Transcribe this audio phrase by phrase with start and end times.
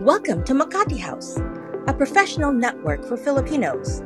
[0.00, 1.38] Welcome to Makati House,
[1.88, 4.04] a professional network for Filipinos.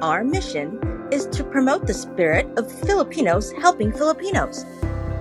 [0.00, 0.80] Our mission
[1.12, 4.64] is to promote the spirit of Filipinos helping Filipinos.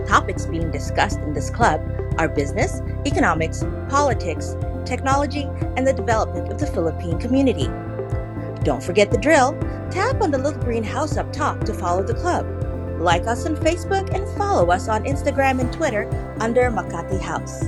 [0.07, 1.81] Topics being discussed in this club
[2.17, 4.55] are business, economics, politics,
[4.85, 5.43] technology,
[5.75, 7.67] and the development of the Philippine community.
[8.63, 9.51] Don't forget the drill.
[9.91, 12.47] Tap on the little green house up top to follow the club.
[12.97, 16.07] Like us on Facebook and follow us on Instagram and Twitter
[16.39, 17.65] under Makati House.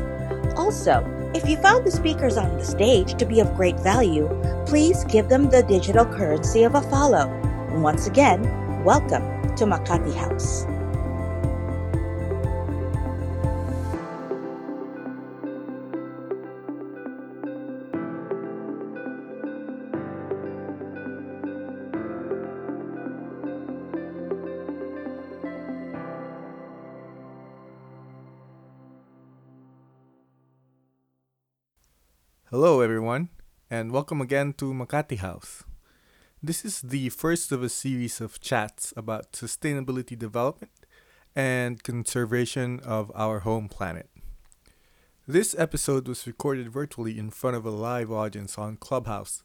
[0.56, 1.04] Also,
[1.36, 4.30] if you found the speakers on the stage to be of great value,
[4.66, 7.28] please give them the digital currency of a follow.
[7.74, 8.42] Once again,
[8.86, 10.66] welcome to Makati House.
[33.70, 35.64] And welcome again to Makati House.
[36.42, 40.72] This is the first of a series of chats about sustainability development
[41.36, 44.10] and conservation of our home planet.
[45.28, 49.42] This episode was recorded virtually in front of a live audience on Clubhouse,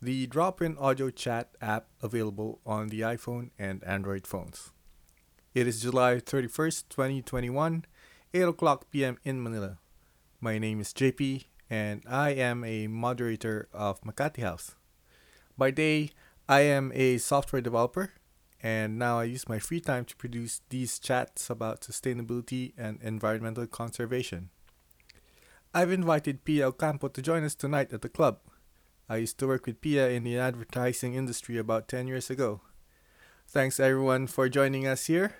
[0.00, 4.70] the drop in audio chat app available on the iPhone and Android phones.
[5.52, 7.84] It is July 31st, 2021,
[8.32, 9.18] 8 o'clock p.m.
[9.24, 9.78] in Manila.
[10.40, 14.74] My name is JP, and I am a moderator of Makati House.
[15.56, 16.10] By day,
[16.48, 18.12] I am a software developer,
[18.62, 23.66] and now I use my free time to produce these chats about sustainability and environmental
[23.66, 24.50] conservation.
[25.72, 28.38] I've invited Pia Ocampo to join us tonight at the club.
[29.08, 32.60] I used to work with Pia in the advertising industry about 10 years ago.
[33.48, 35.34] Thanks everyone for joining us here.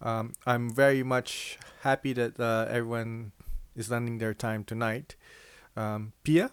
[0.00, 3.32] Um, I'm very much happy that uh, everyone
[3.74, 5.16] is lending their time tonight.
[5.76, 6.50] Um, Pia?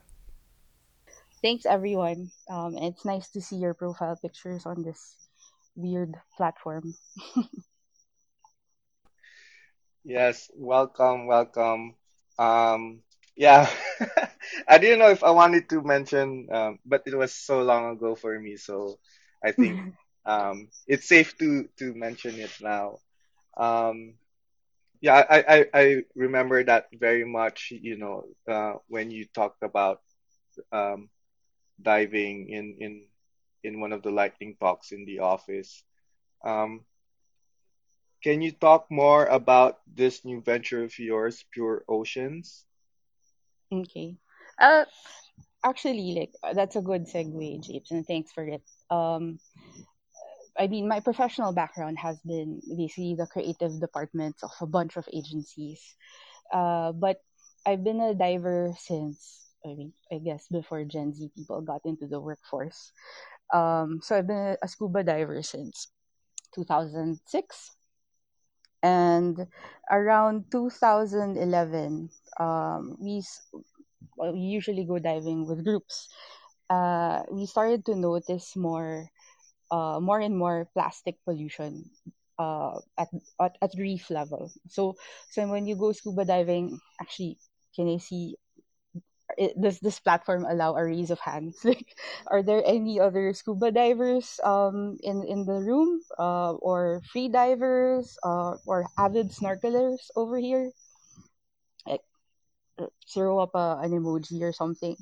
[1.41, 2.31] Thanks, everyone.
[2.49, 5.15] Um, it's nice to see your profile pictures on this
[5.75, 6.93] weird platform.
[10.03, 11.95] Yes, welcome, welcome.
[12.37, 13.01] Um,
[13.35, 13.69] yeah,
[14.67, 18.15] I didn't know if I wanted to mention, um, but it was so long ago
[18.15, 18.97] for me, so
[19.43, 19.79] I think
[20.25, 22.99] um, it's safe to to mention it now.
[23.57, 24.15] Um,
[25.01, 25.85] yeah, I, I I
[26.15, 27.71] remember that very much.
[27.71, 30.01] You know, uh, when you talked about
[30.71, 31.09] um,
[31.81, 33.05] diving in in
[33.63, 35.83] in one of the lightning talks in the office.
[36.43, 36.85] Um,
[38.23, 42.65] can you talk more about this new venture of yours, Pure Oceans?
[43.71, 44.15] okay.
[44.59, 44.85] Uh,
[45.65, 48.63] actually, like that's a good segue, Japes, and thanks for it.
[48.89, 49.39] Um,
[50.57, 55.07] I mean, my professional background has been basically the creative departments of a bunch of
[55.13, 55.95] agencies.
[56.53, 57.17] Uh, but
[57.65, 62.07] I've been a diver since, I mean, I guess before Gen Z people got into
[62.07, 62.91] the workforce.
[63.53, 65.87] Um, so I've been a scuba diver since
[66.55, 67.71] 2006.
[68.83, 69.47] And
[69.91, 73.23] around 2011, um, we,
[74.17, 76.09] well, we usually go diving with groups.
[76.69, 79.07] Uh, we started to notice more
[79.71, 81.85] uh, more and more plastic pollution
[82.39, 83.09] uh, at,
[83.41, 84.51] at at reef level.
[84.69, 84.95] So
[85.31, 87.37] so when you go scuba diving, actually,
[87.75, 88.35] can I see?
[89.59, 91.59] Does this platform allow a raise of hands?
[91.65, 91.95] Like,
[92.27, 98.17] are there any other scuba divers um in in the room, uh, or free divers,
[98.23, 100.71] uh, or avid snorkelers over here?
[101.87, 102.01] Like,
[102.79, 104.95] uh, throw up a, an emoji or something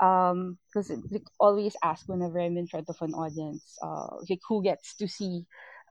[0.00, 4.62] um because like always ask whenever i'm in front of an audience uh like who
[4.62, 5.44] gets to see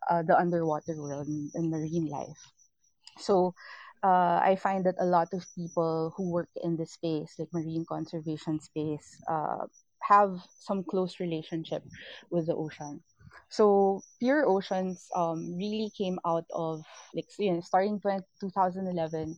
[0.10, 2.40] uh, the underwater world and, marine life.
[3.18, 3.54] So
[4.04, 7.86] uh, i find that a lot of people who work in this space like marine
[7.88, 9.66] conservation space uh,
[10.02, 11.84] have some close relationship
[12.30, 13.02] with the ocean.
[13.50, 16.82] So pure oceans um, really came out of
[17.14, 19.38] like you know starting 20, 2011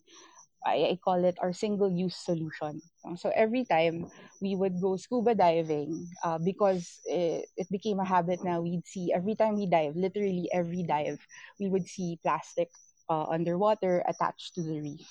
[0.65, 2.81] I, I call it our single use solution.
[3.17, 4.07] So every time
[4.41, 9.11] we would go scuba diving, uh, because it, it became a habit now, we'd see
[9.13, 11.19] every time we dive, literally every dive,
[11.59, 12.69] we would see plastic
[13.09, 15.07] uh, underwater attached to the reef.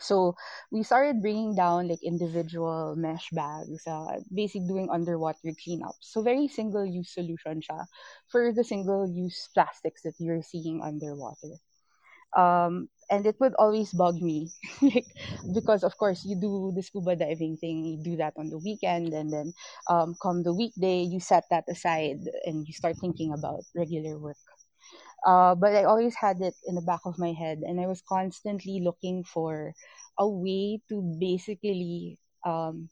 [0.00, 0.34] So
[0.70, 6.02] we started bringing down like individual mesh bags, uh, basically doing underwater cleanups.
[6.02, 7.86] So very single use solution siya
[8.28, 11.58] for the single use plastics that you're seeing underwater
[12.36, 14.50] um and it would always bug me
[14.82, 15.06] like
[15.54, 19.12] because of course you do the scuba diving thing you do that on the weekend
[19.12, 19.52] and then
[19.88, 24.36] um come the weekday you set that aside and you start thinking about regular work
[25.26, 28.02] uh but i always had it in the back of my head and i was
[28.08, 29.74] constantly looking for
[30.18, 32.88] a way to basically um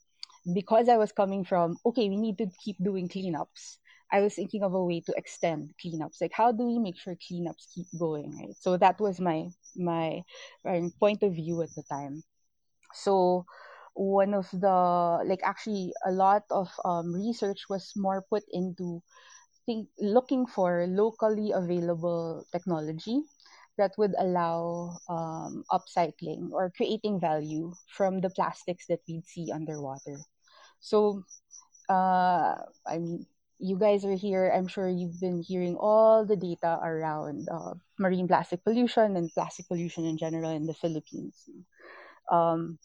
[0.55, 3.79] because I was coming from okay, we need to keep doing cleanups.
[4.13, 6.21] I was thinking of a way to extend cleanups.
[6.21, 8.55] Like how do we make sure cleanups keep going, right?
[8.59, 10.23] So that was my my,
[11.01, 12.23] point of view at the time.
[12.95, 13.45] So
[13.95, 19.03] one of the like actually a lot of um, research was more put into
[19.67, 23.23] think looking for locally available technology
[23.79, 30.17] that would allow um, upcycling or creating value from the plastics that we'd see underwater.
[30.81, 31.25] So,
[31.89, 32.57] uh,
[32.87, 33.27] I mean,
[33.59, 34.53] you guys are here.
[34.55, 39.69] I'm sure you've been hearing all the data around uh, marine plastic pollution and plastic
[39.69, 41.49] pollution in general in the Philippines.
[42.31, 42.79] Um,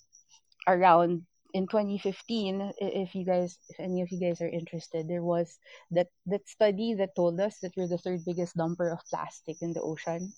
[0.68, 5.60] around in 2015 if you guys if any of you guys are interested there was
[5.90, 9.74] that that study that told us that we're the third biggest dumper of plastic in
[9.74, 10.32] the ocean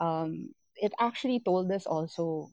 [0.00, 2.50] um, it actually told us also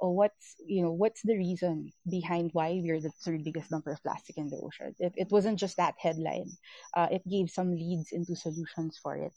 [0.00, 4.02] oh, what's you know what's the reason behind why we're the third biggest dumper of
[4.02, 6.50] plastic in the ocean it, it wasn't just that headline
[6.96, 9.32] uh, it gave some leads into solutions for it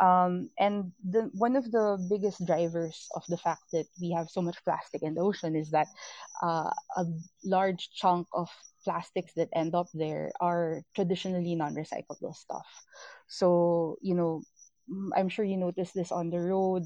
[0.00, 4.42] um, and the one of the biggest drivers of the fact that we have so
[4.42, 5.86] much plastic in the ocean is that
[6.42, 7.04] uh, a
[7.44, 8.48] large chunk of
[8.82, 12.66] plastics that end up there are traditionally non-recyclable stuff.
[13.28, 14.42] So you know,
[15.16, 16.84] I'm sure you noticed this on the road.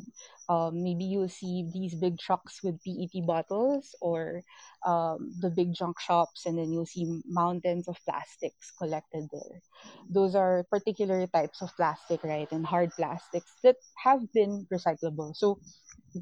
[0.49, 4.43] Um, maybe you'll see these big trucks with PET bottles or
[4.87, 9.61] um, the big junk shops, and then you'll see mountains of plastics collected there.
[10.09, 15.35] Those are particular types of plastic, right, and hard plastics that have been recyclable.
[15.37, 15.59] So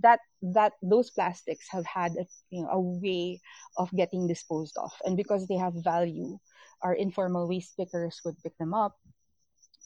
[0.02, 3.40] that that those plastics have had a, you know, a way
[3.76, 6.38] of getting disposed of, and because they have value,
[6.82, 8.96] our informal waste pickers would pick them up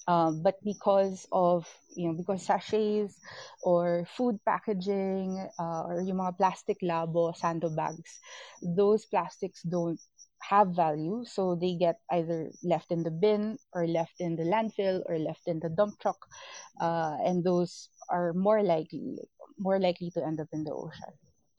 [0.09, 1.67] um, but because of
[1.97, 3.19] you know because sachets
[3.63, 8.21] or food packaging uh, or yung mga plastic labo sandbags
[8.63, 10.01] those plastics don't
[10.43, 11.23] have value.
[11.25, 15.47] So they get either left in the bin or left in the landfill or left
[15.47, 16.17] in the dump truck
[16.81, 19.19] uh, and those are more likely
[19.59, 21.13] more likely to end up in the ocean.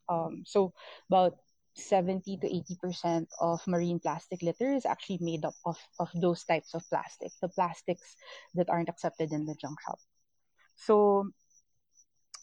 [0.10, 0.74] Um, so
[1.10, 1.38] about
[1.74, 6.74] 70 to 80% of marine plastic litter is actually made up of, of those types
[6.74, 8.16] of plastic, the plastics
[8.56, 10.00] that aren't accepted in the junk shop.
[10.76, 11.32] So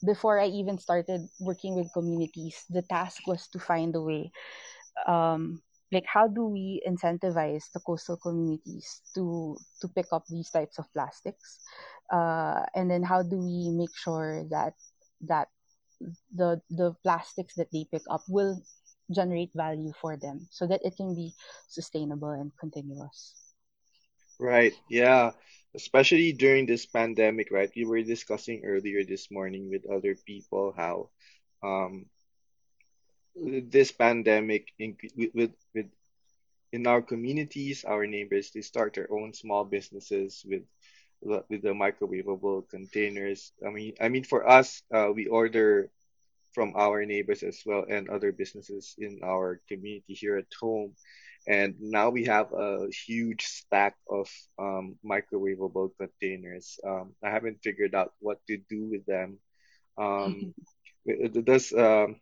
[0.05, 4.31] before I even started working with communities, the task was to find a way,
[5.07, 5.61] um,
[5.91, 10.87] like how do we incentivize the coastal communities to to pick up these types of
[10.93, 11.61] plastics,
[12.13, 14.75] uh, and then how do we make sure that
[15.23, 15.49] that
[16.35, 18.61] the the plastics that they pick up will
[19.11, 21.33] generate value for them so that it can be
[21.69, 23.35] sustainable and continuous.
[24.39, 24.75] Right.
[24.89, 25.33] Yeah.
[25.75, 27.71] Especially during this pandemic, right?
[27.75, 31.11] We were discussing earlier this morning with other people how
[31.63, 32.07] um
[33.35, 34.97] this pandemic in,
[35.35, 35.87] with, with
[36.73, 40.63] in our communities, our neighbors, they start their own small businesses with
[41.21, 43.53] with the microwavable containers.
[43.65, 45.91] I mean, I mean for us, uh, we order
[46.59, 50.91] from our neighbors as well and other businesses in our community here at home.
[51.47, 54.27] And now we have a huge stack of
[54.59, 56.81] um, microwavable containers.
[56.83, 59.39] Um, I haven't figured out what to do with them.
[59.97, 60.53] Um,
[61.47, 62.17] does um,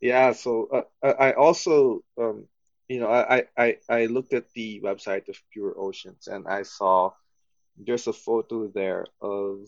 [0.00, 0.30] yeah.
[0.30, 2.46] So uh, I also um,
[2.86, 7.10] you know I, I I looked at the website of Pure Oceans and I saw
[7.76, 9.66] there's a photo there of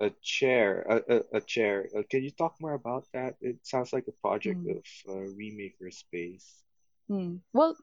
[0.00, 1.88] a chair, a, a, a chair.
[1.96, 3.36] Uh, can you talk more about that?
[3.40, 4.70] It sounds like a project Mm.
[4.70, 6.62] of uh, Remaker Space.
[7.10, 7.40] Mm.
[7.52, 7.76] Well,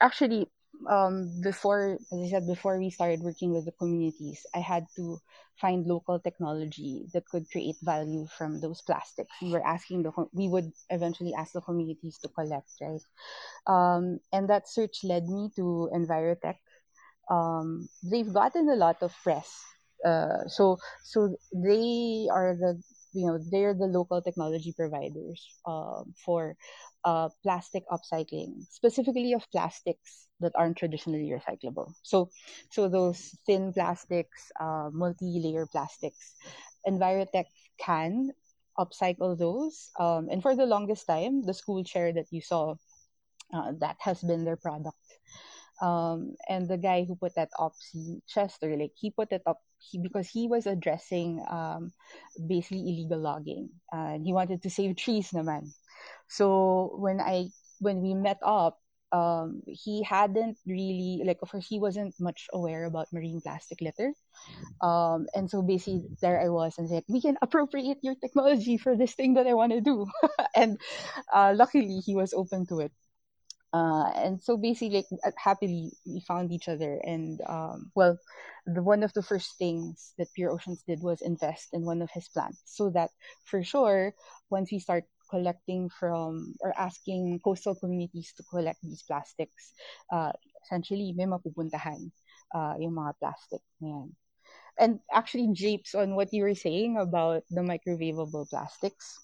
[0.00, 0.48] actually,
[0.90, 5.18] um, before, as I said, before we started working with the communities, I had to
[5.60, 9.30] find local technology that could create value from those plastics.
[9.40, 13.00] We were asking the, we would eventually ask the communities to collect, right?
[13.66, 16.56] Um, and that search led me to Envirotech.
[17.30, 19.50] Um, they've gotten a lot of press.
[20.04, 22.80] Uh, so, so they are the,
[23.14, 26.56] you know, they're the local technology providers um, for
[27.04, 31.92] uh, plastic upcycling, specifically of plastics that aren't traditionally recyclable.
[32.02, 32.30] So,
[32.70, 36.34] so those thin plastics, uh, multi-layer plastics,
[36.86, 37.46] Envirotech
[37.78, 38.30] can
[38.78, 39.90] upcycle those.
[39.98, 42.74] Um, and for the longest time, the school chair that you saw,
[43.54, 44.96] uh, that has been their product.
[45.82, 49.60] Um, and the guy who put that up, he, Chester, like he put it up
[49.78, 51.92] he, because he was addressing um,
[52.46, 55.74] basically illegal logging, and he wanted to save trees, naman.
[56.28, 57.50] So when I
[57.80, 58.78] when we met up,
[59.12, 64.12] um, he hadn't really like of course he wasn't much aware about marine plastic litter.
[64.80, 68.96] Um, and so basically there I was and said, we can appropriate your technology for
[68.96, 70.06] this thing that I want to do.
[70.56, 70.80] and
[71.32, 72.92] uh, luckily he was open to it.
[73.74, 78.18] Uh, and so basically like, uh, happily we found each other and um, well
[78.66, 82.10] the one of the first things that pure oceans did was invest in one of
[82.12, 83.10] his plants so that
[83.44, 84.14] for sure
[84.50, 89.74] once we start collecting from or asking coastal communities to collect these plastics
[90.12, 90.32] uh,
[90.64, 92.10] essentially may mapupuntahan
[92.54, 94.06] uh, yung mga plastic na.
[94.78, 99.18] And actually, Japes, on what you were saying about the microwavable plastics,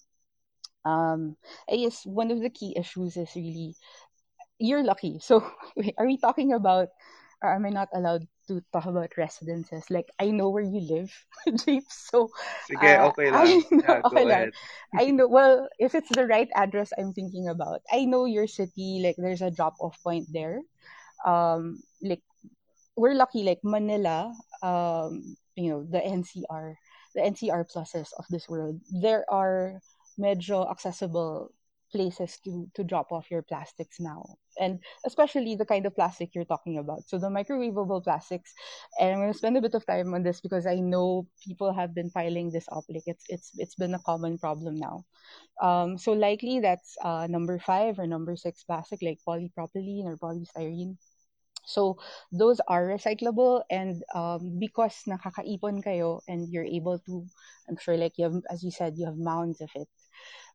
[0.85, 1.37] um,
[1.69, 3.75] I guess one of the key issues is really
[4.61, 5.19] you're lucky.
[5.25, 5.41] So,
[5.97, 6.89] are we talking about,
[7.41, 9.89] or am I not allowed to talk about residences?
[9.89, 11.11] Like, I know where you live.
[11.89, 12.29] So,
[12.67, 14.51] Sige, uh, okay I know, Yeah, okay lang.
[14.97, 19.01] I know, well, if it's the right address I'm thinking about, I know your city,
[19.03, 20.61] like, there's a drop off point there.
[21.25, 22.21] Um, like,
[22.95, 26.77] we're lucky, like, Manila, um, you know, the NCR,
[27.15, 29.81] the NCR pluses of this world, there are
[30.19, 31.51] medyo accessible
[31.91, 34.23] places to to drop off your plastics now.
[34.59, 37.07] And especially the kind of plastic you're talking about.
[37.07, 38.53] So the microwavable plastics
[38.99, 41.71] and i'm going to spend a bit of time on this because i know people
[41.73, 45.05] have been piling this up like it's it's it's been a common problem now.
[45.61, 50.97] Um so likely that's uh number five or number six plastic like polypropylene or polystyrene
[51.65, 51.97] so
[52.31, 57.25] those are recyclable and um, because nakakaipon kayo and you're able to
[57.69, 59.87] i'm sure like you have as you said you have mounds of it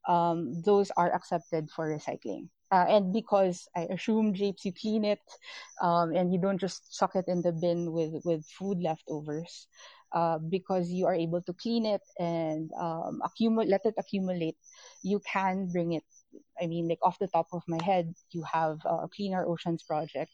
[0.08, 2.48] um, those are accepted for recycling.
[2.72, 5.20] Uh, and because I assume Japes, you clean it,
[5.82, 9.68] um, and you don't just chuck it in the bin with with food leftovers,
[10.12, 14.56] uh, because you are able to clean it and um, accumulate, let it accumulate.
[15.02, 16.04] You can bring it.
[16.60, 20.32] I mean, like off the top of my head, you have uh, Cleaner Oceans Project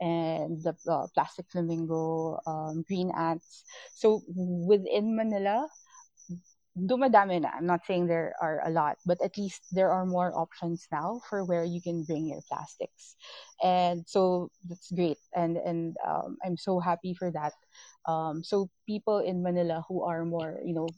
[0.00, 3.64] and the uh, Plastic Flamingo, um, Green Ants.
[3.94, 5.68] So within Manila,
[6.78, 7.50] dumadami na.
[7.56, 11.20] I'm not saying there are a lot, but at least there are more options now
[11.28, 13.16] for where you can bring your plastics,
[13.62, 15.18] and so that's great.
[15.34, 17.52] And and um, I'm so happy for that.
[18.06, 20.88] Um, so people in Manila who are more, you know,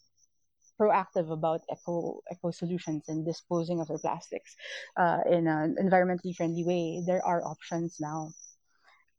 [0.81, 4.57] proactive about eco eco solutions and disposing of their plastics
[4.97, 8.31] uh, in an environmentally friendly way, there are options now.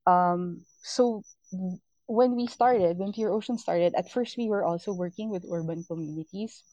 [0.06, 1.24] Um, so
[2.08, 5.84] when we started, when Pure Ocean started, at first we were also working with urban
[5.84, 6.64] communities.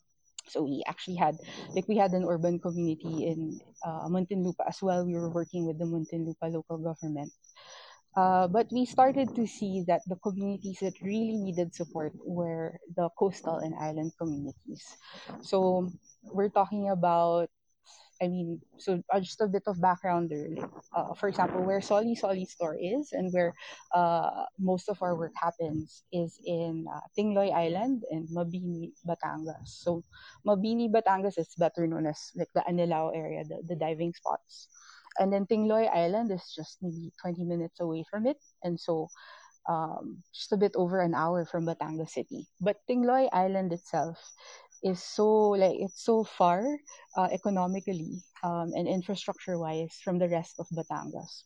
[0.49, 1.37] So we actually had,
[1.76, 5.04] like, we had an urban community in uh, Muntinlupa as well.
[5.04, 7.32] We were working with the Muntinlupa local government.
[8.16, 13.08] Uh, but we started to see that the communities that really needed support were the
[13.18, 14.97] coastal and island communities.
[15.42, 15.92] So
[16.25, 17.50] we're talking about
[18.20, 20.48] I mean, so uh, just a bit of background there.
[20.50, 23.54] Like, uh, for example, where Soli Soli store is and where
[23.94, 29.70] uh, most of our work happens is in uh, Tingloy Island and Mabini, Batangas.
[29.70, 30.02] So
[30.46, 34.68] Mabini, Batangas is better known as like the Anilao area, the, the diving spots.
[35.18, 38.38] And then Tingloy Island is just maybe 20 minutes away from it.
[38.62, 39.08] And so
[39.68, 42.48] um, just a bit over an hour from Batangas City.
[42.60, 44.18] But Tingloy Island itself
[44.82, 46.62] is so like it's so far
[47.16, 51.42] uh, economically um, and infrastructure wise from the rest of Batangas.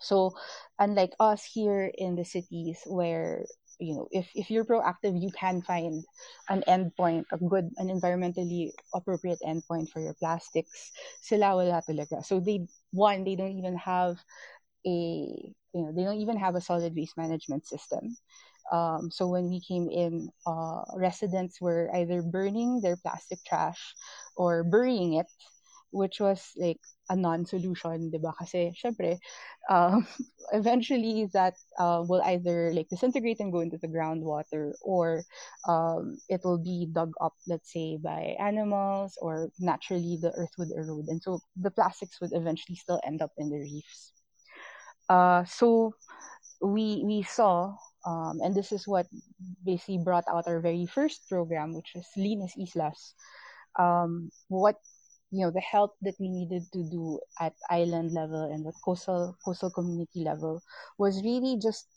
[0.00, 0.32] So
[0.78, 3.44] unlike us here in the cities where
[3.80, 6.04] you know if, if you're proactive you can find
[6.48, 10.92] an endpoint a good an environmentally appropriate endpoint for your plastics.
[11.22, 12.24] Sila wala talaga.
[12.24, 14.16] So they one they don't even have
[14.86, 14.90] a
[15.74, 18.16] you know they don't even have a solid waste management system
[18.72, 23.94] um, so when we came in uh, residents were either burning their plastic trash
[24.36, 25.26] or burying it
[25.94, 28.34] which was like a non-solution, di ba?
[28.34, 29.14] Kasi, syempre,
[29.70, 30.02] um,
[30.52, 35.22] eventually that uh, will either like disintegrate and go into the groundwater or
[35.70, 40.74] um, it will be dug up, let's say, by animals or naturally the earth would
[40.74, 41.06] erode.
[41.06, 44.12] And so the plastics would eventually still end up in the reefs.
[45.08, 45.94] Uh, so
[46.60, 49.06] we we saw, um, and this is what
[49.64, 53.14] basically brought out our very first program, which was Linis Islas.
[53.78, 54.76] Um, what
[55.30, 59.36] you know the help that we needed to do at island level and at coastal
[59.44, 60.62] coastal community level
[60.98, 61.88] was really just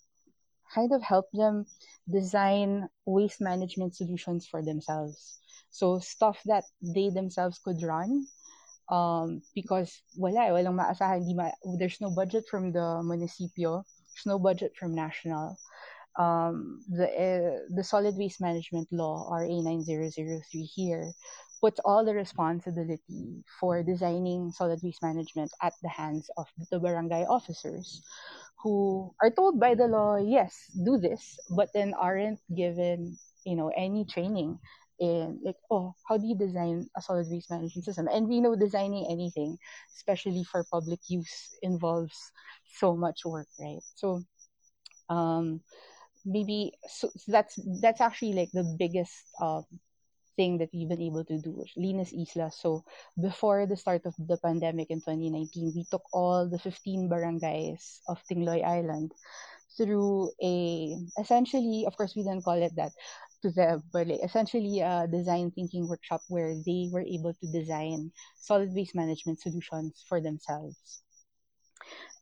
[0.73, 1.65] kind of help them
[2.11, 5.39] design waste management solutions for themselves.
[5.69, 8.25] So stuff that they themselves could run
[8.89, 14.39] um, because wala, eh, walang maasahan, ma, there's no budget from the municipio, there's no
[14.39, 15.57] budget from national.
[16.17, 21.13] Um, the uh, the solid waste management law RA 9003 here
[21.61, 27.25] puts all the responsibility for designing solid waste management at the hands of the barangay
[27.25, 28.01] officers
[28.61, 33.71] who are told by the law yes do this but then aren't given you know
[33.75, 34.57] any training
[34.99, 38.07] in like oh how do you design a solid waste management system?
[38.11, 39.57] And we know designing anything
[39.95, 42.31] especially for public use involves
[42.79, 43.81] so much work right?
[43.95, 44.23] So
[45.09, 45.61] um
[46.27, 49.61] maybe so so that's that's actually like the biggest uh,
[50.35, 52.51] thing that we've been able to do Linis Isla.
[52.51, 52.85] So
[53.19, 58.21] before the start of the pandemic in 2019 we took all the 15 barangays of
[58.29, 59.11] Tingloy Island
[59.75, 62.91] through a essentially of course we didn't call it that
[63.41, 68.11] to them but like, essentially a design thinking workshop where they were able to design
[68.39, 71.03] solid waste management solutions for themselves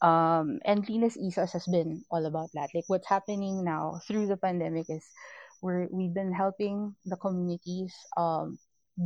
[0.02, 2.70] um and Linis Isla has been all about that.
[2.74, 5.04] Like what's happening now through the pandemic is
[5.62, 8.58] we're we've been helping the communities um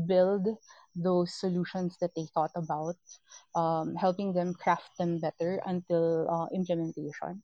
[0.08, 0.48] build
[0.96, 2.96] those solutions that they thought about
[3.56, 7.42] um, helping them craft them better until uh, implementation.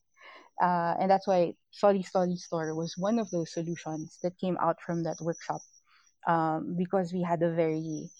[0.62, 4.80] Uh, and that's why Soli Soli Store was one of those solutions that came out
[4.80, 5.60] from that workshop.
[6.26, 8.10] Um, because we had a very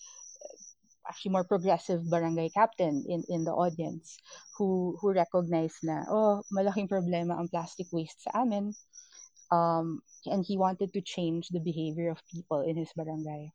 [1.08, 4.18] actually more progressive barangay captain in, in the audience
[4.58, 8.74] who who recognized na oh malaking problema ang plastic waste sa amin
[9.50, 13.52] um, and he wanted to change the behavior of people in his barangay.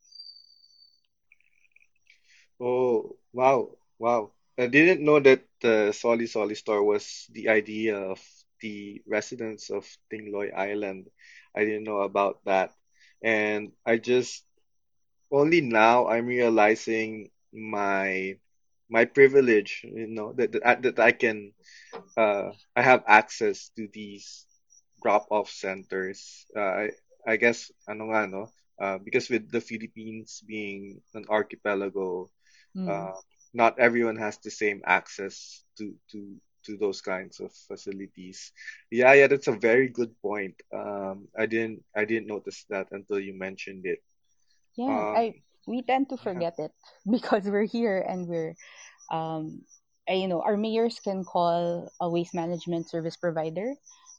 [2.60, 4.32] Oh, wow, wow.
[4.58, 8.22] I didn't know that the Soli Soli store was the idea of
[8.62, 11.10] the residents of Tingloy Island.
[11.56, 12.72] I didn't know about that.
[13.24, 14.46] And I just
[15.32, 18.36] only now I'm realizing my
[18.90, 21.54] my privilege, you know, that that, I- that I can
[22.18, 24.46] uh I have access to these
[25.02, 26.46] drop-off centers.
[26.56, 26.90] Uh, I
[27.28, 28.44] I guess ano nga no,
[28.82, 32.30] uh, because with the Philippines being an archipelago,
[32.76, 32.88] Mm.
[32.88, 33.18] uh,
[33.54, 38.52] not everyone has the same access to to to those kinds of facilities.
[38.92, 40.56] Yeah, yeah, that's a very good point.
[40.74, 44.00] Um, I didn't I didn't notice that until you mentioned it.
[44.76, 46.72] Yeah, Um, I we tend to forget it
[47.10, 48.56] because we're here and we're
[49.12, 49.62] um
[50.10, 53.76] uh, you know our mayors can call a waste management service provider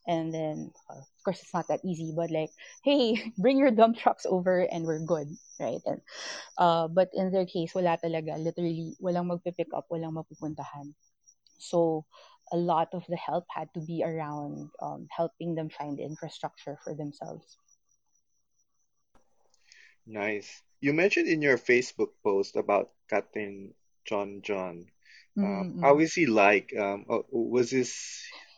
[0.06, 2.50] and then of course it's not that easy but like
[2.84, 5.28] hey bring your dump trucks over and we're good
[5.62, 5.80] right?
[5.86, 6.00] And
[6.58, 8.34] uh but in their case wala talaga.
[8.36, 10.94] Literally walang magpipick up walang mapupuntahan.
[11.58, 12.04] So
[12.52, 16.94] a lot of the help had to be around um, helping them find infrastructure for
[16.94, 17.56] themselves.
[20.06, 20.62] Nice.
[20.82, 24.86] You mentioned in your Facebook post about Captain John John.
[25.42, 26.74] Um, how mm is he like?
[26.76, 27.94] Um, uh, was this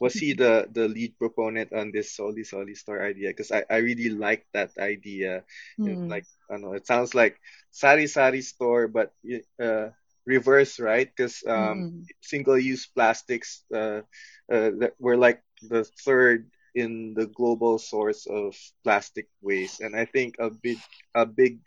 [0.00, 3.30] was he the the lead proponent on this Soli Soli Store idea?
[3.30, 5.44] Because I, I really like that idea.
[5.84, 9.12] It, mm like I don't know, it sounds like Sari Sari Store, but
[9.60, 9.90] uh,
[10.26, 11.08] reverse, right?
[11.08, 14.02] Because um, mm single use plastics uh,
[14.50, 20.04] uh, that were like the third in the global source of plastic waste, and I
[20.06, 20.78] think a big
[21.14, 21.60] a big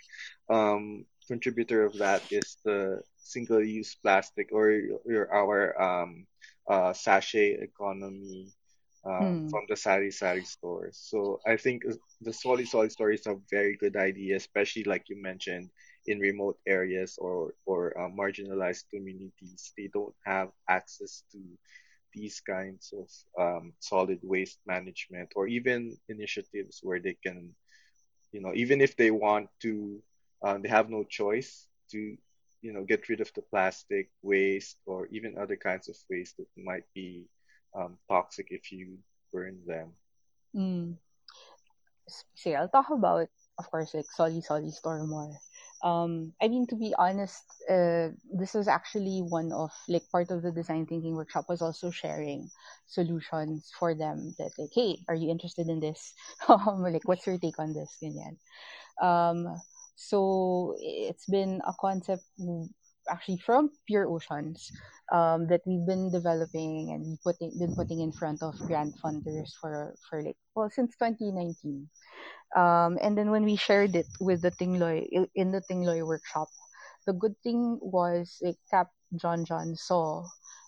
[0.50, 4.72] um, contributor of that is the single-use plastic or
[5.06, 6.26] your our um,
[6.70, 8.52] uh, sachet economy
[9.06, 10.98] um, mm from the sari sari stores.
[11.10, 11.84] So I think
[12.22, 15.70] the Soli Soli store is a very good idea, especially like you mentioned
[16.06, 19.74] in remote areas or or uh, marginalized communities.
[19.78, 21.40] They don't have access to
[22.14, 23.08] these kinds of
[23.40, 27.54] um, solid waste management or even initiatives where they can
[28.32, 30.02] you know even if they want to
[30.44, 32.18] um, they have no choice to
[32.62, 36.48] you know get rid of the plastic waste or even other kinds of waste that
[36.58, 37.26] might be
[37.76, 38.98] um, toxic if you
[39.34, 39.94] burn them
[40.54, 40.98] mm
[42.08, 43.28] s- say I'll talk about
[43.60, 45.32] of course like Soli Soli Store more.
[45.84, 50.42] Um I mean to be honest, uh this was actually one of like part of
[50.44, 52.50] the design thinking workshop was also sharing
[52.88, 56.14] solutions for them that like, hey, are you interested in this?
[56.50, 57.92] like what's your take on this?
[59.02, 59.48] Um
[59.98, 62.24] so it's been a concept
[63.10, 64.72] actually from Pure Oceans
[65.12, 69.96] um, that we've been developing and putting been putting in front of grant funders for
[70.10, 71.90] for like well since 2019
[72.56, 76.50] um, and then when we shared it with the Tingloy in the Tingloy workshop,
[77.06, 80.26] the good thing was like Cap John John saw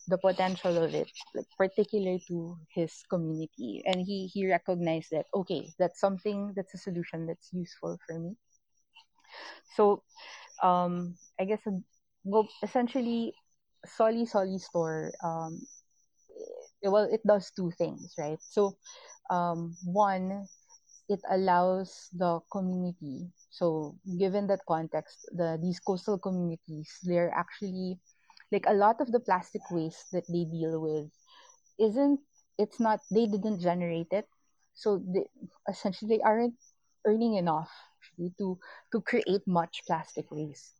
[0.07, 5.71] the potential of it, like particular to his community, and he he recognized that okay,
[5.79, 8.35] that's something that's a solution that's useful for me.
[9.75, 10.03] So
[10.63, 11.83] um, I guess um,
[12.23, 13.33] well essentially,
[13.85, 15.61] Soli Soli Store um,
[16.83, 18.39] eh, well it does two things, right?
[18.41, 18.77] So
[19.29, 20.47] um, one
[21.09, 27.99] it allows the community so given that context the these coastal communities they're actually
[28.51, 31.09] like a lot of the plastic waste that they deal with
[31.79, 32.19] isn't
[32.57, 34.27] it's not they didn't generate it
[34.73, 35.25] so they
[35.69, 36.55] essentially they aren't
[37.09, 37.71] earning enough
[38.39, 38.59] to
[38.93, 40.75] to create much plastic waste.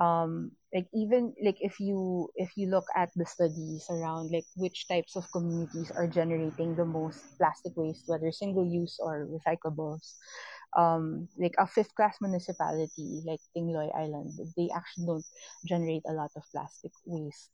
[0.00, 4.88] Um like even like if you if you look at the studies around like which
[4.88, 10.14] types of communities are generating the most plastic waste whether single use or recyclables
[10.76, 15.26] um like a fifth class municipality like Tingloy Island they actually don't
[15.66, 17.50] generate a lot of plastic waste.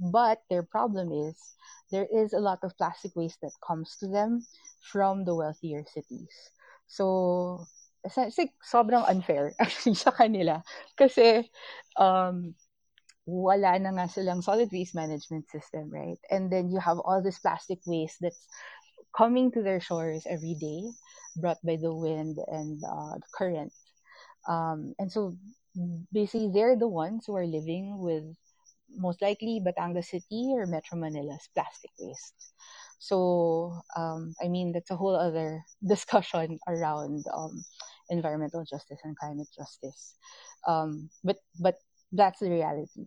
[0.00, 1.56] But their problem is
[1.90, 4.46] there is a lot of plastic waste that comes to them
[4.92, 6.52] from the wealthier cities
[6.86, 7.66] so
[8.04, 10.62] it's like sobrang unfair actually sa kanila
[10.96, 11.42] kasi
[11.98, 12.54] um
[13.26, 16.18] wala na nga silang solid waste management system, right?
[16.30, 18.46] And then you have all this plastic waste that's
[19.16, 20.86] coming to their shores every day,
[21.36, 23.72] brought by the wind and uh, the current.
[24.48, 25.34] Um, and so
[26.12, 28.24] basically, they're the ones who are living with
[28.94, 32.34] most likely Batangas City or Metro Manila's plastic waste.
[32.98, 37.64] So, um, I mean, that's a whole other discussion around um,
[38.10, 40.14] environmental justice and climate justice.
[40.66, 41.76] Um, but but
[42.12, 43.06] that's the reality.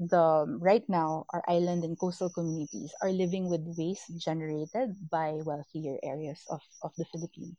[0.00, 5.98] The right now, our island and coastal communities are living with waste generated by wealthier
[6.02, 7.56] areas of, of the Philippines.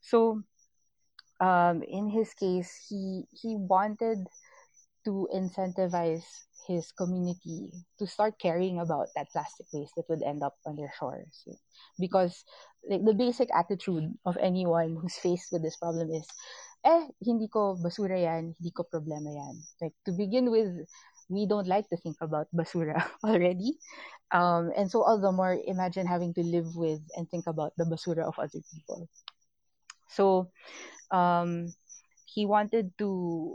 [0.00, 0.42] So,
[1.40, 4.26] um, in his case, he he wanted
[5.06, 6.26] to incentivize
[6.66, 10.90] his community to start caring about that plastic waste that would end up on their
[10.98, 11.46] shores.
[11.98, 12.44] Because
[12.90, 16.26] like the basic attitude of anyone who's faced with this problem is
[16.82, 19.54] eh hindi ko basura yan hindi ko problema yan.
[19.80, 20.74] Like to begin with
[21.30, 23.78] we don't like to think about basura already.
[24.34, 27.86] Um and so all the more imagine having to live with and think about the
[27.86, 29.06] basura of other people.
[30.10, 30.50] So
[31.14, 31.70] um
[32.26, 33.54] he wanted to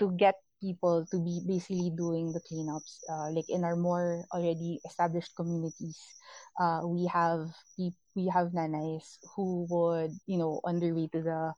[0.00, 3.00] to get people to be basically doing the cleanups.
[3.08, 5.98] Uh, like in our more already established communities,
[6.60, 7.48] uh, we have
[8.14, 11.52] we have nanays who would you know on their way to the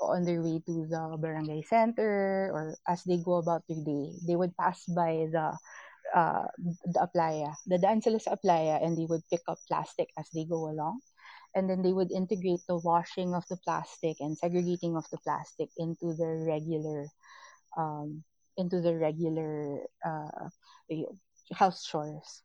[0.00, 4.36] on their way to the barangay center or as they go about their day, they
[4.36, 5.52] would pass by the
[6.14, 6.46] uh,
[6.84, 7.78] the aplaya, the
[8.20, 11.00] sa aplaya, and they would pick up plastic as they go along.
[11.54, 15.68] And then they would integrate the washing of the plastic and segregating of the plastic
[15.76, 17.08] into their regular
[17.76, 18.24] um,
[18.56, 20.48] into the regular uh,
[21.54, 22.42] house chores.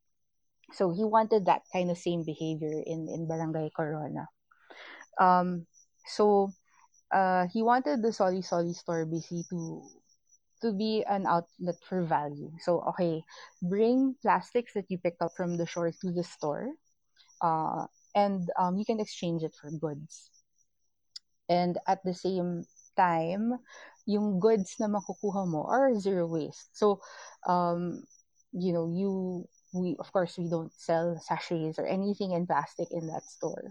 [0.74, 4.28] So he wanted that kind of same behavior in, in Barangay Corona.
[5.20, 5.65] Um,
[6.06, 6.52] so
[7.12, 9.84] uh, he wanted the Soli Soli store basically to
[10.62, 12.52] to be an outlet for value.
[12.60, 13.22] So okay,
[13.62, 16.74] bring plastics that you picked up from the shore to the store,
[17.41, 20.30] uh, and um, you can exchange it for goods.
[21.48, 22.65] And at the same
[22.98, 23.60] time,
[24.08, 26.72] yung goods na makukuha mo are zero waste.
[26.74, 27.04] So,
[27.46, 28.02] um,
[28.56, 33.08] you know, you we of course we don't sell sachets or anything in plastic in
[33.08, 33.70] that store.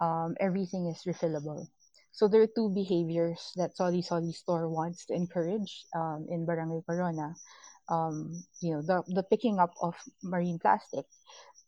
[0.00, 1.68] Um, everything is refillable.
[2.12, 6.82] So there are two behaviors that Soli Soli store wants to encourage um, in Barangay
[6.84, 7.34] Corona.
[7.88, 11.06] Um, you know, the the picking up of marine plastic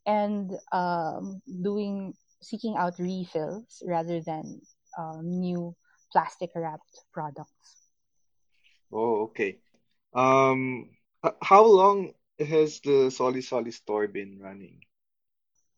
[0.07, 4.61] and um, doing seeking out refills rather than
[4.99, 5.75] um, new
[6.13, 7.82] plastic wrapped products.
[8.93, 9.59] Oh, okay.
[10.15, 10.91] Um,
[11.43, 14.81] how long has the Soli Soli store been running?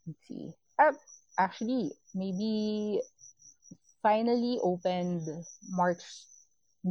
[0.07, 0.53] Let's see.
[0.79, 0.93] Uh,
[1.39, 3.01] actually, maybe
[4.03, 5.29] finally opened
[5.71, 6.03] March,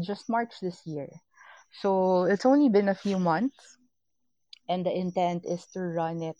[0.01, 1.09] just March this year.
[1.81, 3.77] So it's only been a few months,
[4.69, 6.37] and the intent is to run it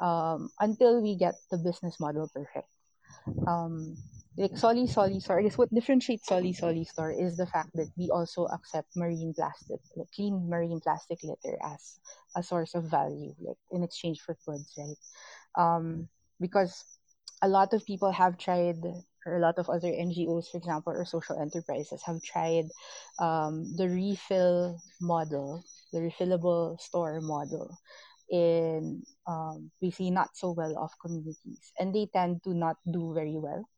[0.00, 2.68] um, until we get the business model perfect.
[3.46, 3.96] Um,
[4.40, 7.92] like Soli Soli Store, I guess what differentiates Soli Soli Store is the fact that
[7.98, 12.00] we also accept marine plastic, like clean marine plastic litter as
[12.34, 14.96] a source of value, like in exchange for goods, right?
[15.60, 16.08] Um,
[16.40, 16.84] because
[17.42, 18.80] a lot of people have tried,
[19.26, 22.64] or a lot of other NGOs, for example, or social enterprises have tried
[23.18, 27.76] um, the refill model, the refillable store model
[28.30, 33.36] in um, basically not so well off communities, and they tend to not do very
[33.36, 33.68] well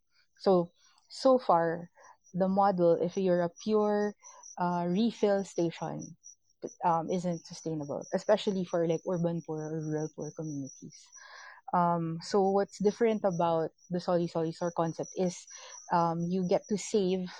[0.42, 0.70] so,
[1.08, 1.88] so far,
[2.34, 4.14] the model, if you're a pure
[4.58, 6.02] uh, refill station,
[6.84, 10.98] um, isn't sustainable, especially for like urban poor or rural poor communities.
[11.72, 15.46] Um, so what's different about the Soli Soli store concept is
[15.92, 17.30] um, you get to save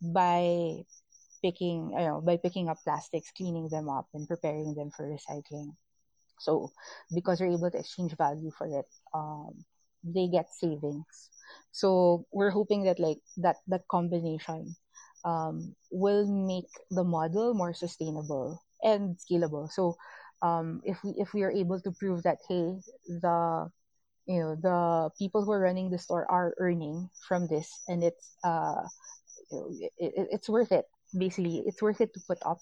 [0.00, 0.82] by
[1.44, 5.76] picking, you know, by picking up plastics, cleaning them up, and preparing them for recycling.
[6.40, 6.72] So
[7.14, 9.64] because you're able to exchange value for it, um,
[10.04, 11.30] they get savings.
[11.72, 14.76] So we're hoping that like that that combination
[15.24, 19.70] um, will make the model more sustainable and scalable.
[19.70, 19.96] So
[20.42, 23.70] um, if we if we are able to prove that hey the
[24.26, 28.36] you know the people who are running the store are earning from this and it's
[28.44, 28.84] uh
[29.50, 30.84] you know, it, it, it's worth it
[31.16, 32.58] basically it's worth it to put up